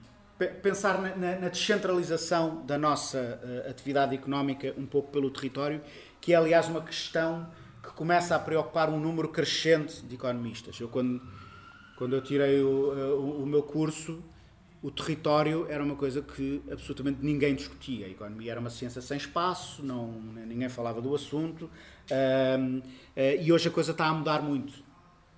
pensar 0.62 1.00
na, 1.00 1.36
na, 1.36 1.48
descentralização 1.48 2.64
da 2.66 2.76
nossa 2.76 3.40
uh, 3.42 3.70
atividade 3.70 4.14
económica 4.14 4.74
um 4.76 4.86
pouco 4.86 5.12
pelo 5.12 5.30
território, 5.30 5.80
que 6.20 6.32
é 6.32 6.36
aliás 6.36 6.68
uma 6.68 6.82
questão 6.82 7.46
que 7.82 7.90
começa 7.90 8.34
a 8.34 8.38
preocupar 8.38 8.90
um 8.90 8.98
número 8.98 9.28
crescente 9.28 10.02
de 10.02 10.14
economistas. 10.14 10.80
Eu 10.80 10.88
quando 10.88 11.22
quando 11.96 12.16
eu 12.16 12.22
tirei 12.22 12.60
o, 12.60 12.92
eh, 12.98 13.04
o, 13.14 13.42
o 13.42 13.46
meu 13.46 13.62
curso 13.62 14.20
o 14.84 14.90
território 14.90 15.66
era 15.70 15.82
uma 15.82 15.96
coisa 15.96 16.20
que 16.20 16.62
absolutamente 16.70 17.20
ninguém 17.22 17.54
discutia. 17.54 18.04
A 18.04 18.08
economia 18.10 18.50
era 18.50 18.60
uma 18.60 18.68
ciência 18.68 19.00
sem 19.00 19.16
espaço, 19.16 19.82
não, 19.82 20.12
ninguém 20.46 20.68
falava 20.68 21.00
do 21.00 21.14
assunto. 21.14 21.70
Uh, 22.10 22.82
eh, 23.16 23.42
e 23.42 23.50
hoje 23.50 23.68
a 23.68 23.70
coisa 23.70 23.92
está 23.92 24.04
a 24.08 24.12
mudar 24.12 24.42
muito 24.42 24.84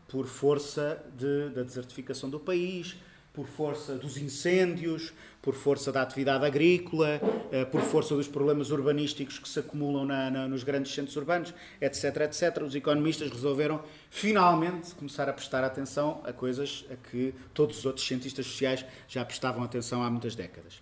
por 0.08 0.26
força 0.26 1.00
de, 1.16 1.50
da 1.50 1.62
desertificação 1.62 2.28
do 2.28 2.40
país, 2.40 2.96
por 3.36 3.46
força 3.46 3.96
dos 3.96 4.16
incêndios, 4.16 5.12
por 5.42 5.54
força 5.54 5.92
da 5.92 6.00
atividade 6.00 6.46
agrícola, 6.46 7.20
eh, 7.52 7.66
por 7.66 7.82
força 7.82 8.16
dos 8.16 8.26
problemas 8.26 8.70
urbanísticos 8.70 9.38
que 9.38 9.46
se 9.46 9.60
acumulam 9.60 10.06
na, 10.06 10.30
na, 10.30 10.48
nos 10.48 10.64
grandes 10.64 10.94
centros 10.94 11.14
urbanos, 11.16 11.52
etc, 11.78 12.16
etc. 12.22 12.62
Os 12.62 12.74
economistas 12.74 13.30
resolveram 13.30 13.82
finalmente 14.08 14.94
começar 14.94 15.28
a 15.28 15.34
prestar 15.34 15.62
atenção 15.62 16.22
a 16.24 16.32
coisas 16.32 16.86
a 16.90 16.96
que 17.10 17.34
todos 17.52 17.78
os 17.78 17.84
outros 17.84 18.06
cientistas 18.06 18.46
sociais 18.46 18.86
já 19.06 19.22
prestavam 19.22 19.62
atenção 19.62 20.02
há 20.02 20.10
muitas 20.10 20.34
décadas. 20.34 20.80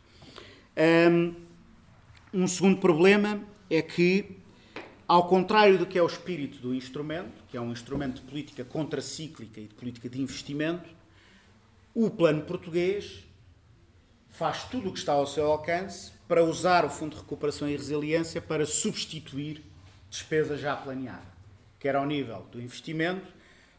Um 2.33 2.47
segundo 2.47 2.79
problema 2.79 3.41
é 3.69 3.83
que, 3.83 4.39
ao 5.07 5.27
contrário 5.27 5.77
do 5.77 5.87
que 5.87 5.99
é 5.99 6.03
o 6.03 6.07
espírito 6.07 6.59
do 6.59 6.73
instrumento, 6.73 7.45
que 7.49 7.57
é 7.57 7.61
um 7.61 7.73
instrumento 7.73 8.23
de 8.23 8.23
política 8.23 8.65
contracíclica 8.65 9.61
e 9.61 9.67
de 9.67 9.75
política 9.75 10.09
de 10.09 10.21
investimento, 10.21 10.89
o 11.95 12.11
plano 12.11 12.43
português 12.43 13.25
faz 14.29 14.65
tudo 14.65 14.89
o 14.89 14.93
que 14.93 14.99
está 14.99 15.13
ao 15.13 15.27
seu 15.27 15.47
alcance 15.47 16.13
para 16.27 16.43
usar 16.43 16.85
o 16.85 16.91
Fundo 16.91 17.15
de 17.15 17.23
Recuperação 17.23 17.69
e 17.69 17.77
Resiliência 17.77 18.43
para 18.43 18.67
substituir 18.67 19.63
despesa 20.11 20.57
já 20.57 20.75
planeada, 20.75 21.27
quer 21.79 21.95
ao 21.95 22.05
nível 22.05 22.47
do 22.51 22.61
investimento, 22.61 23.33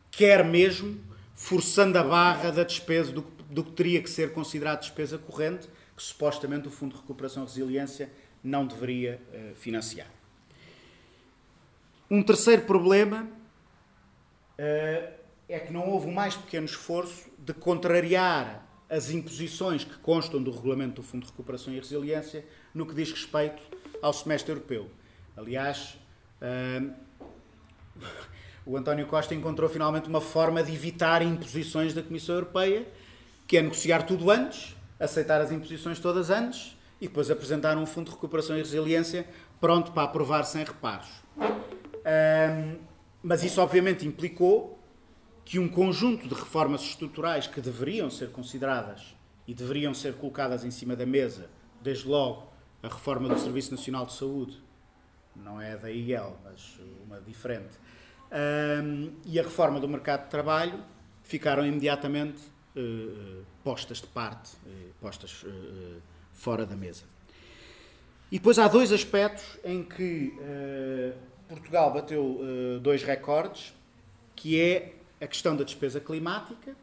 quer 0.09 0.45
mesmo 0.45 0.99
forçando 1.33 1.97
a 1.97 2.03
barra 2.03 2.51
da 2.51 2.63
despesa 2.63 3.11
do, 3.11 3.21
do 3.49 3.63
que 3.63 3.71
teria 3.71 4.01
que 4.01 4.09
ser 4.09 4.31
considerado 4.31 4.79
despesa 4.79 5.17
corrente, 5.17 5.67
que 5.95 6.01
supostamente 6.03 6.67
o 6.67 6.71
Fundo 6.71 6.95
de 6.95 7.01
Recuperação 7.01 7.43
e 7.43 7.45
Resiliência 7.47 8.09
não 8.41 8.65
deveria 8.65 9.19
uh, 9.33 9.55
financiar. 9.55 10.07
Um 12.09 12.21
terceiro 12.21 12.61
problema 12.61 13.23
uh, 14.59 15.13
é 15.49 15.59
que 15.59 15.73
não 15.73 15.89
houve 15.89 16.07
um 16.07 16.13
mais 16.13 16.35
pequeno 16.35 16.65
esforço 16.65 17.29
de 17.45 17.53
contrariar 17.53 18.65
as 18.89 19.11
imposições 19.11 19.83
que 19.83 19.97
constam 19.97 20.41
do 20.41 20.49
regulamento 20.49 20.95
do 20.95 21.03
Fundo 21.03 21.23
de 21.25 21.31
Recuperação 21.31 21.71
e 21.71 21.77
Resiliência 21.77 22.43
no 22.73 22.87
que 22.87 22.95
diz 22.95 23.11
respeito 23.11 23.61
ao 24.01 24.11
semestre 24.11 24.51
europeu. 24.51 24.89
Aliás, 25.37 25.95
uh, 26.41 26.91
o 28.65 28.75
António 28.75 29.05
Costa 29.05 29.35
encontrou 29.35 29.69
finalmente 29.69 30.09
uma 30.09 30.21
forma 30.21 30.63
de 30.63 30.73
evitar 30.73 31.21
imposições 31.21 31.93
da 31.93 32.01
Comissão 32.01 32.33
Europeia, 32.33 32.87
que 33.45 33.57
é 33.57 33.61
negociar 33.61 34.03
tudo 34.03 34.31
antes, 34.31 34.75
aceitar 34.99 35.39
as 35.39 35.51
imposições 35.51 35.99
todas 35.99 36.31
antes 36.31 36.75
e 36.99 37.07
depois 37.07 37.29
apresentar 37.29 37.77
um 37.77 37.85
Fundo 37.85 38.05
de 38.05 38.15
Recuperação 38.15 38.55
e 38.55 38.59
Resiliência 38.59 39.27
pronto 39.59 39.91
para 39.91 40.03
aprovar 40.03 40.43
sem 40.45 40.63
reparos. 40.63 41.09
Um, 41.37 42.77
mas 43.21 43.43
isso 43.43 43.61
obviamente 43.61 44.07
implicou 44.07 44.74
que 45.45 45.59
um 45.59 45.69
conjunto 45.69 46.27
de 46.27 46.33
reformas 46.33 46.81
estruturais 46.81 47.45
que 47.45 47.61
deveriam 47.61 48.09
ser 48.09 48.31
consideradas 48.31 49.15
e 49.47 49.53
deveriam 49.53 49.93
ser 49.93 50.15
colocadas 50.15 50.65
em 50.65 50.71
cima 50.71 50.95
da 50.95 51.05
mesa, 51.05 51.47
desde 51.81 52.07
logo 52.07 52.51
a 52.81 52.87
reforma 52.87 53.29
do 53.29 53.39
Serviço 53.39 53.71
Nacional 53.71 54.07
de 54.07 54.13
Saúde, 54.13 54.59
não 55.35 55.61
é 55.61 55.77
da 55.77 55.91
IEL, 55.91 56.35
mas 56.43 56.79
uma 57.05 57.21
diferente, 57.21 57.77
um, 58.31 59.11
e 59.23 59.39
a 59.39 59.43
reforma 59.43 59.79
do 59.79 59.87
mercado 59.87 60.23
de 60.23 60.29
trabalho 60.29 60.83
ficaram 61.23 61.65
imediatamente 61.65 62.41
uh, 62.75 63.45
postas 63.63 64.01
de 64.01 64.07
parte, 64.07 64.55
uh, 64.65 64.93
postas 64.99 65.43
uh, 65.43 66.01
fora 66.33 66.65
da 66.65 66.75
mesa. 66.75 67.03
E 68.31 68.39
depois 68.39 68.57
há 68.57 68.67
dois 68.67 68.91
aspectos 68.91 69.59
em 69.63 69.83
que 69.83 70.33
Portugal 71.47 71.93
bateu 71.93 72.41
dois 72.81 73.03
recordes, 73.03 73.71
que 74.35 74.59
é 74.59 74.94
a 75.19 75.27
questão 75.27 75.55
da 75.55 75.63
despesa 75.63 75.99
climática, 75.99 76.75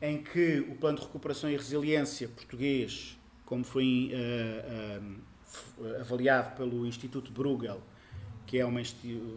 em 0.00 0.22
que 0.22 0.60
o 0.60 0.74
Plano 0.74 0.98
de 0.98 1.04
Recuperação 1.04 1.50
e 1.50 1.56
Resiliência 1.56 2.28
português, 2.28 3.16
como 3.44 3.62
foi 3.62 4.10
avaliado 6.00 6.56
pelo 6.56 6.86
Instituto 6.86 7.30
Bruegel, 7.30 7.80
que 8.46 8.58
é 8.58 8.64
uma, 8.64 8.80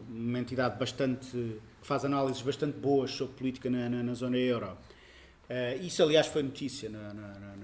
uma 0.10 0.40
entidade 0.40 0.78
bastante 0.80 1.60
que 1.86 1.88
faz 1.88 2.04
análises 2.04 2.42
bastante 2.42 2.80
boas 2.80 3.12
sobre 3.12 3.36
política 3.36 3.70
na, 3.70 3.88
na, 3.88 4.02
na 4.02 4.14
zona 4.16 4.38
euro. 4.38 4.76
Uh, 5.48 5.86
isso, 5.86 6.02
aliás, 6.02 6.26
foi 6.26 6.42
notícia 6.42 6.90
na, 6.90 7.14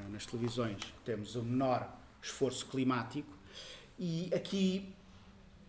nas 0.10 0.28
televisões. 0.28 0.78
Temos 1.04 1.36
o 1.36 1.42
menor 1.42 1.92
esforço 2.22 2.68
climático. 2.68 3.36
E 3.98 4.30
aqui 4.32 4.94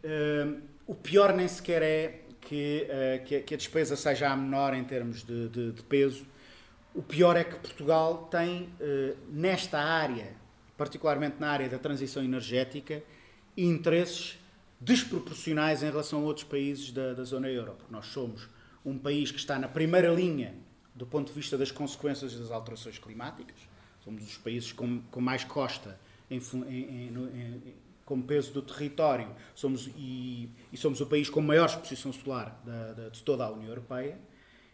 uh, 0.04 0.60
o 0.86 0.94
pior 0.94 1.32
nem 1.32 1.48
sequer 1.48 1.82
é 1.82 2.20
que, 2.42 2.86
uh, 2.88 3.24
que, 3.24 3.40
que, 3.40 3.54
a 3.54 3.56
despesa 3.56 3.96
seja 3.96 4.30
a 4.30 4.36
menor 4.36 4.74
em 4.74 4.84
termos 4.84 5.24
de, 5.24 5.48
de, 5.48 5.72
de 5.72 5.82
peso. 5.82 6.26
O 6.94 7.02
pior 7.02 7.36
é 7.36 7.44
que 7.44 7.56
Portugal 7.56 8.28
tem, 8.30 8.68
nesta 9.30 9.78
área, 9.78 10.34
particularmente 10.76 11.36
na 11.40 11.48
área 11.48 11.66
da 11.66 11.78
transição 11.78 12.22
energética, 12.22 13.02
interesses 13.56 14.38
desproporcionais 14.78 15.82
em 15.82 15.86
relação 15.86 16.20
a 16.20 16.22
outros 16.24 16.44
países 16.44 16.92
da, 16.92 17.14
da 17.14 17.24
zona 17.24 17.48
euro, 17.48 17.72
porque 17.78 17.90
nós 17.90 18.04
somos 18.06 18.46
um 18.84 18.98
país 18.98 19.30
que 19.30 19.38
está 19.38 19.58
na 19.58 19.68
primeira 19.68 20.12
linha 20.12 20.54
do 20.94 21.06
ponto 21.06 21.28
de 21.28 21.32
vista 21.32 21.56
das 21.56 21.70
consequências 21.70 22.34
das 22.34 22.50
alterações 22.50 22.98
climáticas, 22.98 23.56
somos 24.04 24.22
os 24.22 24.36
países 24.36 24.72
com, 24.72 25.00
com 25.10 25.20
mais 25.20 25.44
costa 25.44 25.98
em, 26.30 26.38
em, 26.68 27.08
em, 27.08 27.74
como 28.04 28.22
peso 28.24 28.52
do 28.52 28.62
território, 28.62 29.28
somos, 29.54 29.88
e, 29.96 30.50
e, 30.72 30.76
somos 30.76 31.00
o 31.00 31.06
país 31.06 31.30
com 31.30 31.40
maior 31.40 31.66
exposição 31.66 32.12
solar 32.12 32.60
da, 32.64 32.92
da, 32.92 33.08
de 33.08 33.22
toda 33.22 33.44
a 33.44 33.50
União 33.50 33.68
Europeia, 33.68 34.18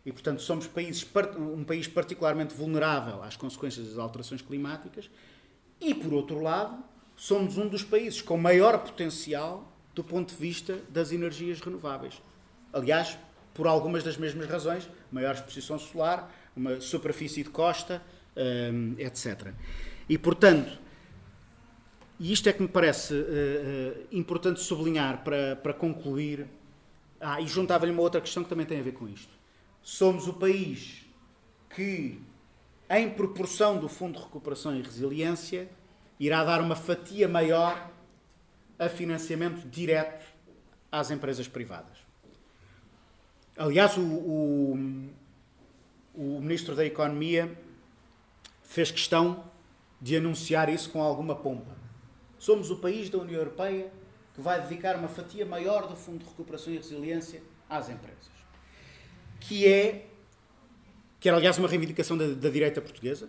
e 0.04 0.12
portanto 0.12 0.40
somos 0.40 0.66
países, 0.66 1.06
um 1.38 1.64
país 1.64 1.86
particularmente 1.86 2.54
vulnerável 2.54 3.22
às 3.22 3.36
consequências 3.36 3.88
das 3.88 3.98
alterações 3.98 4.40
climáticas, 4.40 5.10
e 5.80 5.94
por 5.94 6.12
outro 6.12 6.40
lado, 6.40 6.82
somos 7.16 7.58
um 7.58 7.68
dos 7.68 7.82
países 7.82 8.22
com 8.22 8.36
maior 8.36 8.78
potencial 8.78 9.72
do 9.94 10.04
ponto 10.04 10.34
de 10.34 10.40
vista 10.40 10.78
das 10.88 11.12
energias 11.12 11.60
renováveis. 11.60 12.22
Aliás, 12.72 13.18
por 13.52 13.66
algumas 13.66 14.04
das 14.04 14.16
mesmas 14.16 14.48
razões, 14.48 14.88
maior 15.10 15.34
exposição 15.34 15.78
solar, 15.78 16.32
uma 16.54 16.80
superfície 16.80 17.42
de 17.42 17.50
costa, 17.50 18.00
hum, 18.36 18.94
etc. 18.98 19.52
E, 20.08 20.16
portanto, 20.16 20.78
e 22.18 22.32
isto 22.32 22.48
é 22.48 22.52
que 22.52 22.60
me 22.60 22.68
parece 22.68 23.14
uh, 23.14 24.06
importante 24.10 24.60
sublinhar 24.60 25.22
para, 25.22 25.56
para 25.56 25.72
concluir. 25.72 26.46
Ah, 27.20 27.40
e 27.40 27.46
juntava-lhe 27.46 27.92
uma 27.92 28.02
outra 28.02 28.20
questão 28.20 28.42
que 28.42 28.48
também 28.48 28.66
tem 28.66 28.80
a 28.80 28.82
ver 28.82 28.92
com 28.92 29.08
isto. 29.08 29.32
Somos 29.82 30.26
o 30.28 30.34
país 30.34 31.04
que, 31.70 32.20
em 32.90 33.10
proporção 33.10 33.78
do 33.78 33.88
Fundo 33.88 34.18
de 34.18 34.24
Recuperação 34.24 34.74
e 34.76 34.82
Resiliência, 34.82 35.68
irá 36.18 36.44
dar 36.44 36.60
uma 36.60 36.76
fatia 36.76 37.28
maior 37.28 37.90
a 38.78 38.88
financiamento 38.88 39.68
direto 39.68 40.24
às 40.90 41.10
empresas 41.10 41.48
privadas. 41.48 41.98
Aliás, 43.56 43.96
o, 43.96 44.02
o, 44.02 44.72
o 46.14 46.40
Ministro 46.40 46.76
da 46.76 46.84
Economia 46.84 47.56
fez 48.62 48.90
questão 48.90 49.44
de 50.00 50.16
anunciar 50.16 50.68
isso 50.68 50.90
com 50.90 51.02
alguma 51.02 51.34
pompa. 51.34 51.87
Somos 52.38 52.70
o 52.70 52.76
país 52.76 53.10
da 53.10 53.18
União 53.18 53.38
Europeia 53.38 53.90
que 54.34 54.40
vai 54.40 54.60
dedicar 54.62 54.96
uma 54.96 55.08
fatia 55.08 55.44
maior 55.44 55.88
do 55.88 55.96
Fundo 55.96 56.18
de 56.18 56.26
Recuperação 56.26 56.72
e 56.72 56.76
Resiliência 56.76 57.42
às 57.68 57.88
empresas. 57.88 58.30
Que 59.40 59.66
é, 59.66 60.06
que 61.18 61.28
era 61.28 61.36
aliás 61.36 61.58
uma 61.58 61.68
reivindicação 61.68 62.16
da, 62.16 62.28
da 62.28 62.48
direita 62.48 62.80
portuguesa. 62.80 63.28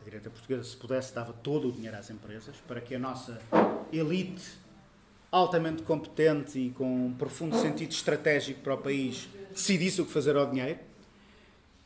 A 0.00 0.04
direita 0.04 0.30
portuguesa, 0.30 0.62
se 0.62 0.76
pudesse, 0.76 1.12
dava 1.12 1.32
todo 1.32 1.68
o 1.68 1.72
dinheiro 1.72 1.96
às 1.96 2.08
empresas 2.08 2.56
para 2.68 2.80
que 2.80 2.94
a 2.94 2.98
nossa 2.98 3.40
elite 3.92 4.44
altamente 5.32 5.82
competente 5.82 6.56
e 6.56 6.70
com 6.70 7.06
um 7.06 7.12
profundo 7.12 7.56
sentido 7.58 7.90
estratégico 7.90 8.60
para 8.60 8.74
o 8.74 8.78
país 8.78 9.28
decidisse 9.50 10.00
o 10.00 10.06
que 10.06 10.12
fazer 10.12 10.36
ao 10.36 10.48
dinheiro, 10.48 10.78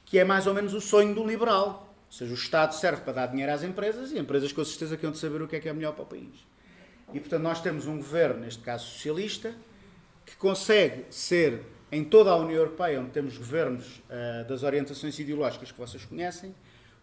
que 0.05 0.19
é 0.19 0.25
mais 0.25 0.47
ou 0.47 0.53
menos 0.53 0.75
o 0.75 0.81
sonho 0.83 1.15
do 1.15 1.27
liberal. 1.27 1.95
Ou 2.07 2.13
seja, 2.13 2.31
o 2.31 2.35
Estado 2.35 2.75
serve 2.75 3.01
para 3.01 3.15
dar 3.15 3.27
dinheiro 3.29 3.51
às 3.51 3.63
empresas 3.63 4.13
e 4.13 4.19
empresas 4.19 4.53
com 4.53 4.63
certeza 4.63 4.99
que 4.99 5.11
de 5.11 5.17
saber 5.17 5.41
o 5.41 5.49
que 5.49 5.57
é 5.57 5.61
que 5.61 5.69
é 5.71 5.73
melhor 5.73 5.95
para 5.95 6.03
o 6.03 6.07
país. 6.07 6.47
E 7.13 7.21
portanto 7.21 7.43
nós 7.43 7.61
temos 7.61 7.87
um 7.87 7.97
governo, 7.97 8.41
neste 8.41 8.63
caso 8.63 8.87
socialista, 8.87 9.55
que 10.27 10.37
consegue 10.37 11.07
ser, 11.11 11.63
em 11.91 12.05
toda 12.05 12.31
a 12.31 12.37
União 12.37 12.59
Europeia, 12.59 13.01
onde 13.01 13.11
temos 13.11 13.39
governos 13.39 13.97
uh, 13.99 14.47
das 14.47 14.63
orientações 14.63 15.19
ideológicas 15.19 15.73
que 15.73 15.79
vocês 15.79 16.05
conhecem, 16.05 16.55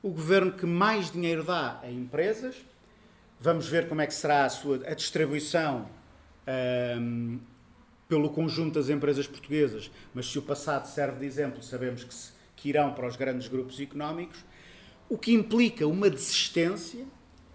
o 0.03 0.11
governo 0.11 0.51
que 0.51 0.65
mais 0.67 1.11
dinheiro 1.11 1.43
dá 1.43 1.79
a 1.81 1.89
empresas. 1.89 2.55
Vamos 3.39 3.67
ver 3.67 3.89
como 3.89 4.01
é 4.01 4.07
que 4.07 4.13
será 4.13 4.45
a 4.45 4.49
sua 4.49 4.77
a 4.85 4.93
distribuição 4.93 5.89
um, 6.99 7.39
pelo 8.07 8.29
conjunto 8.29 8.75
das 8.75 8.89
empresas 8.89 9.25
portuguesas, 9.25 9.89
mas 10.13 10.27
se 10.27 10.37
o 10.37 10.43
passado 10.43 10.85
serve 10.85 11.19
de 11.19 11.25
exemplo, 11.25 11.63
sabemos 11.63 12.03
que, 12.03 12.13
se, 12.13 12.31
que 12.55 12.69
irão 12.69 12.93
para 12.93 13.07
os 13.07 13.15
grandes 13.15 13.47
grupos 13.47 13.79
económicos, 13.79 14.45
o 15.09 15.17
que 15.17 15.33
implica 15.33 15.87
uma 15.87 16.09
desistência, 16.09 17.03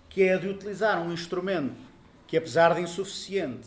que 0.08 0.24
é 0.24 0.34
a 0.34 0.38
de 0.38 0.48
utilizar 0.48 1.00
um 1.00 1.12
instrumento 1.12 1.89
que, 2.30 2.36
apesar 2.36 2.76
de 2.76 2.80
insuficiente, 2.80 3.66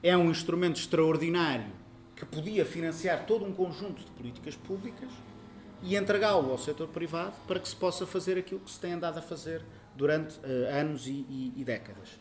é 0.00 0.16
um 0.16 0.30
instrumento 0.30 0.78
extraordinário 0.78 1.72
que 2.14 2.24
podia 2.24 2.64
financiar 2.64 3.26
todo 3.26 3.44
um 3.44 3.52
conjunto 3.52 4.04
de 4.04 4.10
políticas 4.12 4.54
públicas 4.54 5.10
e 5.82 5.96
entregá-lo 5.96 6.52
ao 6.52 6.56
setor 6.56 6.86
privado 6.86 7.34
para 7.48 7.58
que 7.58 7.68
se 7.68 7.74
possa 7.74 8.06
fazer 8.06 8.38
aquilo 8.38 8.60
que 8.60 8.70
se 8.70 8.78
tem 8.78 8.92
andado 8.92 9.18
a 9.18 9.22
fazer 9.22 9.60
durante 9.96 10.38
uh, 10.38 10.78
anos 10.80 11.08
e, 11.08 11.26
e, 11.28 11.52
e 11.56 11.64
décadas. 11.64 12.16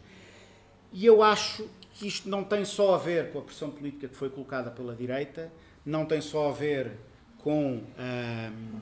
E 0.92 1.06
eu 1.06 1.22
acho 1.22 1.70
que 1.94 2.08
isto 2.08 2.28
não 2.28 2.44
tem 2.44 2.66
só 2.66 2.96
a 2.96 2.98
ver 2.98 3.32
com 3.32 3.38
a 3.38 3.42
pressão 3.44 3.70
política 3.70 4.08
que 4.08 4.16
foi 4.16 4.32
colocada 4.32 4.72
pela 4.72 4.96
direita, 4.96 5.54
não 5.86 6.04
tem 6.04 6.20
só 6.20 6.50
a 6.50 6.52
ver 6.52 6.94
com, 7.38 7.84
hum, 8.00 8.80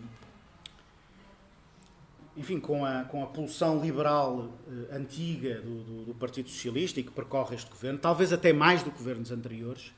enfim, 2.36 2.60
com 2.60 2.86
a, 2.86 3.04
com 3.04 3.24
a 3.24 3.28
pulsão 3.28 3.80
liberal 3.80 4.38
uh, 4.38 4.96
antiga 4.96 5.62
do, 5.62 5.84
do, 5.84 6.06
do, 6.06 6.14
Partido 6.16 6.50
Socialista 6.50 7.00
e 7.00 7.04
que 7.04 7.12
percorre 7.12 7.56
este 7.56 7.70
governo, 7.70 8.00
talvez 8.00 8.34
até 8.34 8.52
mais 8.52 8.84
do 8.84 8.92
que 8.92 8.98
governos 8.98 9.32
anteriores, 9.32 9.94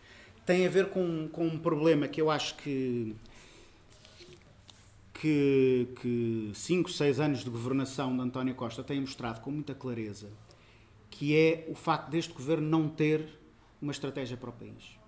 tem 0.46 0.66
a 0.66 0.70
ver 0.70 0.90
com, 0.90 1.28
com 1.30 1.46
um 1.46 1.58
problema 1.58 2.08
que 2.08 2.22
eu 2.22 2.30
acho 2.30 2.56
que 2.58 3.16
que, 5.14 5.88
que 6.02 6.52
cinco, 6.54 6.92
seis 6.92 7.20
anos 7.22 7.44
de 7.44 7.50
governação 7.50 8.16
de 8.16 8.22
António 8.22 8.54
Costa 8.54 8.84
têm 8.84 9.00
mostrado 9.00 9.40
com 9.40 9.50
muita 9.50 9.74
clareza 9.74 10.28
que 11.18 11.34
é 11.34 11.66
o 11.70 11.76
facto 11.76 12.10
deste 12.10 12.34
governo 12.34 12.68
não 12.68 12.90
ter 12.90 13.40
uma 13.82 13.94
estratégia 13.94 14.36
para 14.36 14.50
o 14.50 14.54
país. 14.54 15.00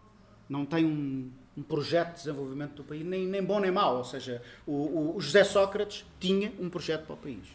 Não 0.48 0.66
tem 0.66 0.86
um, 0.86 1.30
um 1.58 1.64
projeto 1.64 2.10
de 2.10 2.18
desenvolvimento 2.18 2.76
do 2.76 2.84
país, 2.84 3.04
nem, 3.04 3.26
nem 3.26 3.44
bom 3.44 3.60
nem 3.60 3.72
mau. 3.72 3.98
Ou 3.98 4.04
seja, 4.04 4.42
o, 4.66 5.16
o, 5.16 5.20
José 5.20 5.44
Sócrates 5.44 6.06
tinha 6.20 6.54
um 6.60 6.70
projeto 6.70 7.06
para 7.06 7.16
o 7.16 7.18
país. 7.18 7.48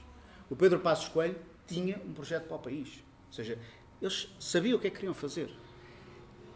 O 0.51 0.57
Pedro 0.57 0.81
Passos 0.81 1.09
Coelho 1.09 1.37
tinha 1.67 2.01
um 2.05 2.13
projeto 2.13 2.47
para 2.49 2.57
o 2.57 2.61
país. 2.61 3.03
Ou 3.29 3.33
seja, 3.33 3.59
eles 4.01 4.29
sabiam 4.41 4.77
o 4.77 4.81
que 4.81 4.89
é 4.89 4.91
que 4.91 4.97
queriam 4.97 5.15
fazer. 5.15 5.49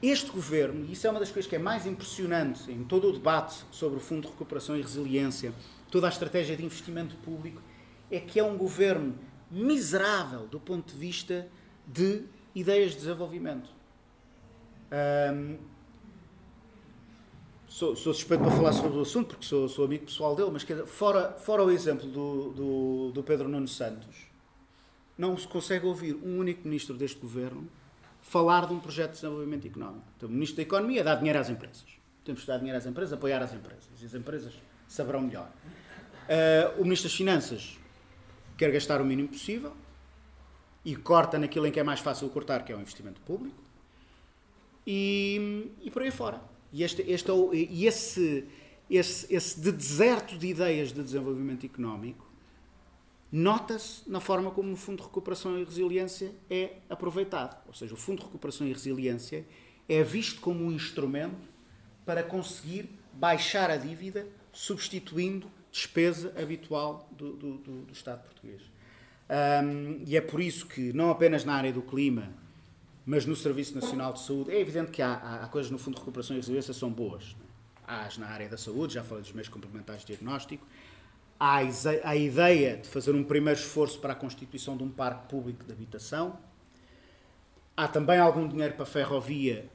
Este 0.02 0.30
governo, 0.30 0.84
e 0.84 0.92
isso 0.92 1.06
é 1.06 1.10
uma 1.10 1.20
das 1.20 1.30
coisas 1.30 1.48
que 1.48 1.56
é 1.56 1.58
mais 1.58 1.86
impressionante 1.86 2.70
em 2.70 2.84
todo 2.84 3.08
o 3.08 3.12
debate 3.12 3.64
sobre 3.70 3.96
o 3.96 4.00
Fundo 4.00 4.22
de 4.22 4.28
Recuperação 4.28 4.76
e 4.76 4.82
Resiliência, 4.82 5.54
toda 5.90 6.06
a 6.06 6.10
estratégia 6.10 6.56
de 6.56 6.64
investimento 6.64 7.16
público, 7.16 7.62
é 8.10 8.20
que 8.20 8.38
é 8.38 8.44
um 8.44 8.58
governo 8.58 9.16
miserável 9.50 10.46
do 10.48 10.60
ponto 10.60 10.92
de 10.92 10.98
vista 10.98 11.48
de 11.86 12.24
ideias 12.54 12.90
de 12.90 12.98
desenvolvimento. 12.98 13.70
Um, 15.32 15.58
sou, 17.76 17.94
sou, 17.94 18.14
suspeito 18.14 18.42
para 18.42 18.52
falar 18.52 18.72
sobre 18.72 18.96
o 18.96 19.02
assunto, 19.02 19.28
porque 19.28 19.44
sou, 19.44 19.68
sou 19.68 19.84
amigo 19.84 20.06
pessoal 20.06 20.34
dele, 20.34 20.50
mas 20.50 20.64
fora, 20.86 21.32
fora 21.32 21.62
o 21.62 21.70
exemplo 21.70 22.06
do, 22.08 22.50
do, 22.52 23.12
do 23.12 23.22
Pedro 23.22 23.50
Nuno 23.50 23.68
Santos, 23.68 24.16
não 25.18 25.36
se 25.36 25.46
consegue 25.46 25.84
ouvir 25.84 26.14
um 26.14 26.38
único 26.38 26.66
ministro 26.66 26.96
deste 26.96 27.20
governo 27.20 27.68
falar 28.22 28.66
de 28.66 28.72
um 28.72 28.80
projeto 28.80 29.10
de 29.10 29.16
desenvolvimento 29.16 29.66
económico. 29.66 30.06
Então, 30.16 30.26
o 30.26 30.32
ministro 30.32 30.56
da 30.56 30.62
Economia 30.62 31.04
dá 31.04 31.14
dinheiro 31.16 31.38
às 31.38 31.50
empresas. 31.50 31.84
Temos 32.24 32.40
que 32.40 32.46
dar 32.46 32.56
dinheiro 32.56 32.78
às 32.78 32.86
empresas, 32.86 33.12
apoiar 33.12 33.42
as 33.42 33.52
empresas. 33.52 33.84
E 34.00 34.06
as 34.06 34.14
empresas 34.14 34.54
saberão 34.88 35.20
melhor. 35.20 35.50
Uh, 36.24 36.80
o 36.80 36.82
ministro 36.82 37.10
das 37.10 37.16
Finanças 37.16 37.78
quer 38.56 38.72
gastar 38.72 39.02
o 39.02 39.04
mínimo 39.04 39.28
possível 39.28 39.76
e 40.82 40.96
corta 40.96 41.38
naquilo 41.38 41.66
em 41.66 41.70
que 41.70 41.78
é 41.78 41.84
mais 41.84 42.00
fácil 42.00 42.26
cortar, 42.30 42.64
que 42.64 42.72
é 42.72 42.74
o 42.74 42.80
investimento 42.80 43.20
público. 43.20 43.62
E, 44.86 45.70
e 45.82 45.90
por 45.90 46.00
aí 46.00 46.10
fora. 46.10 46.55
E, 46.72 46.82
este, 46.82 47.02
este, 47.02 47.30
é 47.30 47.34
e 47.52 47.86
esse, 47.86 48.44
esse, 48.90 49.34
esse 49.34 49.60
de 49.60 49.72
deserto 49.72 50.36
de 50.36 50.46
ideias 50.48 50.92
de 50.92 51.02
desenvolvimento 51.02 51.64
económico 51.64 52.26
nota-se 53.30 54.08
na 54.08 54.20
forma 54.20 54.50
como 54.50 54.72
o 54.72 54.76
Fundo 54.76 54.98
de 54.98 55.02
Recuperação 55.04 55.58
e 55.58 55.64
Resiliência 55.64 56.32
é 56.48 56.76
aproveitado. 56.88 57.56
Ou 57.66 57.74
seja, 57.74 57.94
o 57.94 57.96
Fundo 57.96 58.18
de 58.18 58.24
Recuperação 58.24 58.66
e 58.66 58.72
Resiliência 58.72 59.44
é 59.88 60.02
visto 60.02 60.40
como 60.40 60.64
um 60.64 60.72
instrumento 60.72 61.48
para 62.04 62.22
conseguir 62.22 62.88
baixar 63.12 63.70
a 63.70 63.76
dívida, 63.76 64.26
substituindo 64.52 65.50
despesa 65.70 66.32
habitual 66.40 67.08
do, 67.12 67.32
do, 67.32 67.58
do, 67.58 67.82
do 67.82 67.92
Estado 67.92 68.22
português. 68.22 68.62
Um, 69.28 70.02
e 70.06 70.16
é 70.16 70.20
por 70.20 70.40
isso 70.40 70.66
que, 70.66 70.92
não 70.92 71.10
apenas 71.10 71.44
na 71.44 71.54
área 71.54 71.72
do 71.72 71.82
clima, 71.82 72.32
mas 73.06 73.24
no 73.24 73.36
Serviço 73.36 73.72
Nacional 73.76 74.12
de 74.12 74.20
Saúde, 74.20 74.50
é 74.50 74.60
evidente 74.60 74.90
que 74.90 75.00
há, 75.00 75.14
há, 75.14 75.44
há 75.44 75.48
coisas 75.48 75.70
no 75.70 75.78
Fundo 75.78 75.94
de 75.94 76.00
Recuperação 76.00 76.34
e 76.34 76.40
Resiliência 76.40 76.74
são 76.74 76.90
boas. 76.90 77.36
É? 77.40 77.46
Há 77.86 78.04
as 78.04 78.18
na 78.18 78.26
área 78.26 78.48
da 78.48 78.58
saúde, 78.58 78.94
já 78.94 79.04
falei 79.04 79.22
dos 79.22 79.32
meios 79.32 79.48
complementares 79.48 80.02
de 80.02 80.08
diagnóstico, 80.08 80.66
há 81.38 81.60
a 82.02 82.16
ideia 82.16 82.76
de 82.78 82.88
fazer 82.88 83.14
um 83.14 83.22
primeiro 83.22 83.60
esforço 83.60 84.00
para 84.00 84.12
a 84.12 84.16
constituição 84.16 84.76
de 84.76 84.82
um 84.82 84.90
parque 84.90 85.28
público 85.28 85.64
de 85.64 85.72
habitação. 85.72 86.36
Há 87.76 87.86
também 87.86 88.18
algum 88.18 88.48
dinheiro 88.48 88.74
para 88.74 88.82
a 88.82 88.86
ferrovia, 88.86 89.70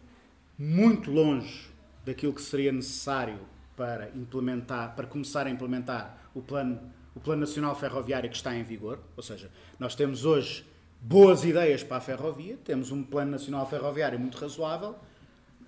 muito 0.60 1.10
longe 1.10 1.70
daquilo 2.04 2.34
que 2.34 2.42
seria 2.42 2.72
necessário 2.74 3.40
para 3.78 4.10
implementar, 4.10 4.94
para 4.94 5.08
começar 5.08 5.48
a 5.48 5.50
implementar 5.50 6.30
o 6.36 6.42
plano, 6.42 6.82
o 7.16 7.20
plano 7.22 7.40
nacional 7.40 7.80
ferroviário 7.80 8.30
que 8.30 8.36
está 8.36 8.54
em 8.54 8.64
vigor. 8.64 9.00
Ou 9.16 9.24
seja, 9.24 9.50
nós 9.80 9.96
temos 9.96 10.26
hoje 10.26 10.66
boas 11.02 11.44
ideias 11.44 11.84
para 11.84 11.98
a 11.98 12.02
ferrovia, 12.02 12.58
temos 12.64 12.92
um 12.92 13.02
plano 13.02 13.32
nacional 13.32 13.68
ferroviário 13.68 14.20
muito 14.20 14.38
razoável, 14.38 14.96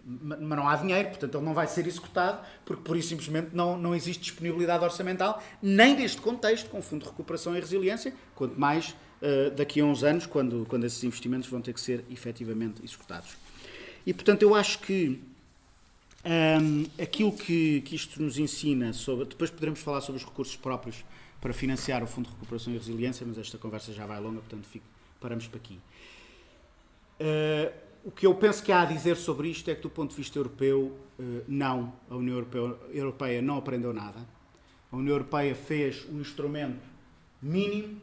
mas 0.05 0.39
não 0.39 0.67
há 0.67 0.75
dinheiro, 0.75 1.09
portanto 1.09 1.35
ele 1.35 1.45
não 1.45 1.53
vai 1.53 1.65
ser 1.65 1.87
executado, 1.87 2.45
porque 2.65 2.83
por 2.83 2.95
isso 2.95 3.09
simplesmente 3.09 3.49
não, 3.53 3.77
não 3.77 3.95
existe 3.95 4.21
disponibilidade 4.21 4.83
orçamental, 4.83 5.41
nem 5.61 5.95
neste 5.95 6.21
contexto, 6.21 6.69
com 6.69 6.79
o 6.79 6.81
Fundo 6.81 7.03
de 7.03 7.09
Recuperação 7.09 7.55
e 7.55 7.59
Resiliência, 7.59 8.13
quanto 8.35 8.59
mais 8.59 8.89
uh, 9.21 9.49
daqui 9.55 9.79
a 9.79 9.85
uns 9.85 10.03
anos, 10.03 10.25
quando, 10.25 10.65
quando 10.67 10.85
esses 10.85 11.03
investimentos 11.03 11.49
vão 11.49 11.61
ter 11.61 11.73
que 11.73 11.81
ser 11.81 12.03
efetivamente 12.11 12.83
executados. 12.83 13.35
E 14.05 14.13
portanto 14.13 14.43
eu 14.43 14.53
acho 14.53 14.79
que 14.79 15.21
um, 16.25 16.29
ehm, 16.29 16.85
aquilo 17.01 17.31
que, 17.31 17.81
que 17.81 17.95
isto 17.95 18.21
nos 18.21 18.37
ensina 18.37 18.91
sobre. 18.91 19.25
Depois 19.25 19.49
poderemos 19.49 19.79
falar 19.79 20.01
sobre 20.01 20.21
os 20.21 20.27
recursos 20.27 20.55
próprios 20.57 21.05
para 21.39 21.53
financiar 21.53 22.03
o 22.03 22.07
Fundo 22.07 22.25
de 22.25 22.33
Recuperação 22.33 22.73
e 22.73 22.77
Resiliência, 22.77 23.25
mas 23.25 23.37
esta 23.37 23.57
conversa 23.57 23.93
já 23.93 24.05
vai 24.05 24.19
longa, 24.19 24.39
portanto 24.39 24.65
fico, 24.65 24.85
paramos 25.23 25.47
por 25.47 25.55
aqui. 25.57 25.79
Uh, 27.19 27.71
o 28.03 28.11
que 28.11 28.27
eu 28.27 28.35
penso 28.35 28.61
que 28.61 28.71
há 28.73 28.81
a 28.81 28.85
dizer 28.85 29.15
sobre 29.15 29.47
isto 29.47 29.71
é 29.71 29.75
que, 29.75 29.81
do 29.81 29.89
ponto 29.89 30.09
de 30.09 30.17
vista 30.17 30.37
europeu, 30.37 30.99
eh, 31.17 31.43
não, 31.47 31.93
a 32.09 32.15
União 32.17 32.45
Europeia 32.91 33.41
não 33.41 33.57
aprendeu 33.57 33.93
nada. 33.93 34.19
A 34.91 34.97
União 34.97 35.13
Europeia 35.13 35.55
fez 35.55 36.05
um 36.09 36.19
instrumento 36.19 36.85
mínimo 37.41 38.01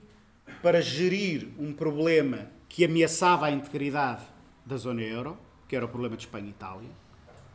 para 0.62 0.80
gerir 0.80 1.48
um 1.58 1.70
problema 1.70 2.50
que 2.66 2.82
ameaçava 2.82 3.44
a 3.44 3.50
integridade 3.50 4.24
da 4.64 4.78
zona 4.78 5.02
euro, 5.02 5.36
que 5.68 5.76
era 5.76 5.84
o 5.84 5.88
problema 5.88 6.16
de 6.16 6.22
Espanha 6.22 6.46
e 6.46 6.50
Itália, 6.50 6.90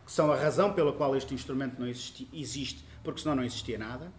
que 0.05 0.11
são 0.11 0.31
a 0.31 0.35
razão 0.35 0.71
pela 0.71 0.93
qual 0.93 1.15
este 1.15 1.33
instrumento 1.33 1.79
não 1.79 1.87
existe, 1.87 2.29
existe 2.31 2.85
porque 3.03 3.21
senão 3.21 3.37
não 3.37 3.43
existia 3.43 3.79
nada. 3.79 4.13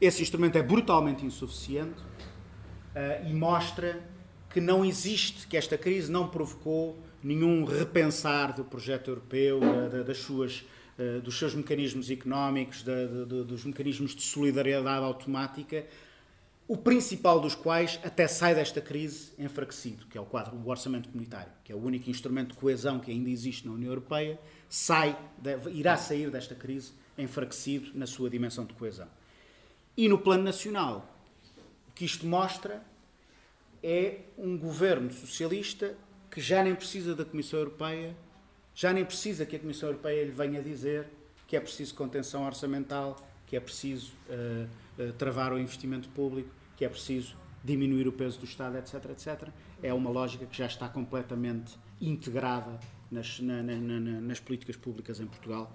Esse 0.00 0.22
instrumento 0.22 0.56
é 0.56 0.62
brutalmente 0.62 1.26
insuficiente 1.26 2.00
uh, 2.00 3.28
e 3.28 3.34
mostra 3.34 4.13
que 4.54 4.60
não 4.60 4.84
existe, 4.84 5.48
que 5.48 5.56
esta 5.56 5.76
crise 5.76 6.12
não 6.12 6.28
provocou 6.28 6.96
nenhum 7.20 7.64
repensar 7.64 8.54
do 8.54 8.62
projeto 8.62 9.10
europeu, 9.10 9.58
da, 9.58 10.04
das 10.04 10.18
suas, 10.18 10.64
uh, 10.96 11.20
dos 11.20 11.36
seus 11.36 11.56
mecanismos 11.56 12.08
económicos, 12.08 12.84
da, 12.84 13.04
dos 13.04 13.64
mecanismos 13.64 14.14
de 14.14 14.22
solidariedade 14.22 15.04
automática, 15.04 15.84
o 16.68 16.76
principal 16.76 17.40
dos 17.40 17.56
quais 17.56 17.98
até 18.04 18.28
sai 18.28 18.54
desta 18.54 18.80
crise 18.80 19.32
enfraquecido, 19.40 20.06
que 20.06 20.16
é 20.16 20.20
o 20.20 20.24
quadro 20.24 20.56
do 20.56 20.68
orçamento 20.68 21.08
comunitário, 21.08 21.50
que 21.64 21.72
é 21.72 21.74
o 21.74 21.82
único 21.84 22.08
instrumento 22.08 22.50
de 22.50 22.60
coesão 22.60 23.00
que 23.00 23.10
ainda 23.10 23.28
existe 23.28 23.66
na 23.66 23.74
União 23.74 23.90
Europeia, 23.90 24.38
sai, 24.68 25.18
irá 25.72 25.96
sair 25.96 26.30
desta 26.30 26.54
crise 26.54 26.92
enfraquecido 27.18 27.90
na 27.92 28.06
sua 28.06 28.30
dimensão 28.30 28.64
de 28.64 28.72
coesão. 28.72 29.08
E 29.96 30.08
no 30.08 30.16
plano 30.16 30.44
nacional, 30.44 31.12
o 31.88 31.92
que 31.92 32.04
isto 32.04 32.24
mostra 32.24 32.80
é 33.84 34.20
um 34.38 34.56
governo 34.56 35.12
socialista 35.12 35.94
que 36.30 36.40
já 36.40 36.64
nem 36.64 36.74
precisa 36.74 37.14
da 37.14 37.22
Comissão 37.22 37.58
Europeia, 37.58 38.16
já 38.74 38.94
nem 38.94 39.04
precisa 39.04 39.44
que 39.44 39.54
a 39.54 39.58
Comissão 39.58 39.90
Europeia 39.90 40.24
lhe 40.24 40.30
venha 40.30 40.62
dizer 40.62 41.06
que 41.46 41.54
é 41.54 41.60
preciso 41.60 41.94
contenção 41.94 42.46
orçamental, 42.46 43.16
que 43.46 43.54
é 43.54 43.60
preciso 43.60 44.14
uh, 44.30 45.02
uh, 45.02 45.12
travar 45.12 45.52
o 45.52 45.58
investimento 45.58 46.08
público, 46.08 46.48
que 46.78 46.84
é 46.84 46.88
preciso 46.88 47.36
diminuir 47.62 48.08
o 48.08 48.12
peso 48.12 48.38
do 48.38 48.46
Estado, 48.46 48.78
etc, 48.78 48.94
etc. 49.10 49.48
É 49.82 49.92
uma 49.92 50.10
lógica 50.10 50.46
que 50.46 50.56
já 50.56 50.66
está 50.66 50.88
completamente 50.88 51.76
integrada 52.00 52.80
nas, 53.10 53.38
na, 53.38 53.62
na, 53.62 53.76
na, 53.76 54.00
nas 54.20 54.40
políticas 54.40 54.76
públicas 54.76 55.20
em 55.20 55.26
Portugal, 55.26 55.70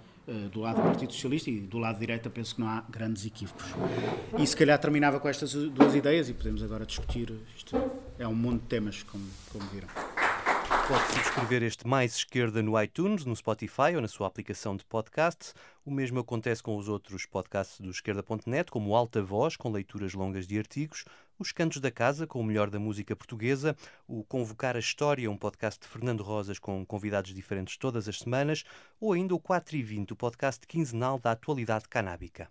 do 0.52 0.60
lado 0.60 0.76
do 0.76 0.82
Partido 0.82 1.12
Socialista 1.12 1.50
e 1.50 1.60
do 1.60 1.78
lado 1.78 1.98
direita 1.98 2.30
penso 2.30 2.54
que 2.54 2.60
não 2.60 2.68
há 2.68 2.84
grandes 2.88 3.26
equívocos. 3.26 3.66
E 4.38 4.46
se 4.46 4.56
calhar 4.56 4.78
terminava 4.78 5.18
com 5.18 5.28
estas 5.28 5.52
duas 5.52 5.94
ideias 5.94 6.28
e 6.28 6.34
podemos 6.34 6.62
agora 6.62 6.86
discutir, 6.86 7.32
isto 7.56 7.76
é 8.18 8.26
um 8.26 8.34
monte 8.34 8.62
de 8.62 8.68
temas, 8.68 9.02
como, 9.02 9.26
como 9.52 9.64
viram. 9.70 9.88
Pode 10.90 11.04
subscrever 11.12 11.62
este 11.62 11.86
Mais 11.86 12.16
Esquerda 12.16 12.62
no 12.62 12.80
iTunes, 12.80 13.24
no 13.24 13.36
Spotify 13.36 13.94
ou 13.94 14.00
na 14.00 14.08
sua 14.08 14.26
aplicação 14.26 14.76
de 14.76 14.84
podcast. 14.84 15.52
O 15.84 15.90
mesmo 15.90 16.18
acontece 16.18 16.62
com 16.62 16.76
os 16.76 16.88
outros 16.88 17.26
podcasts 17.26 17.80
do 17.80 17.90
Esquerda.net, 17.90 18.70
como 18.70 18.96
Alta 18.96 19.22
Voz, 19.22 19.56
com 19.56 19.70
leituras 19.70 20.14
longas 20.14 20.48
de 20.48 20.58
artigos, 20.58 21.04
Os 21.40 21.52
Cantos 21.52 21.80
da 21.80 21.90
Casa, 21.90 22.26
com 22.26 22.38
o 22.38 22.44
melhor 22.44 22.68
da 22.68 22.78
música 22.78 23.16
portuguesa, 23.16 23.74
o 24.06 24.22
Convocar 24.22 24.76
a 24.76 24.78
História, 24.78 25.30
um 25.30 25.38
podcast 25.38 25.80
de 25.80 25.88
Fernando 25.88 26.22
Rosas 26.22 26.58
com 26.58 26.84
convidados 26.84 27.32
diferentes 27.32 27.78
todas 27.78 28.06
as 28.06 28.18
semanas, 28.18 28.62
ou 29.00 29.14
ainda 29.14 29.34
o 29.34 29.40
4 29.40 29.74
e 29.74 29.82
20, 29.82 30.12
o 30.12 30.16
podcast 30.16 30.66
quinzenal 30.66 31.18
da 31.18 31.30
atualidade 31.30 31.88
canábica. 31.88 32.50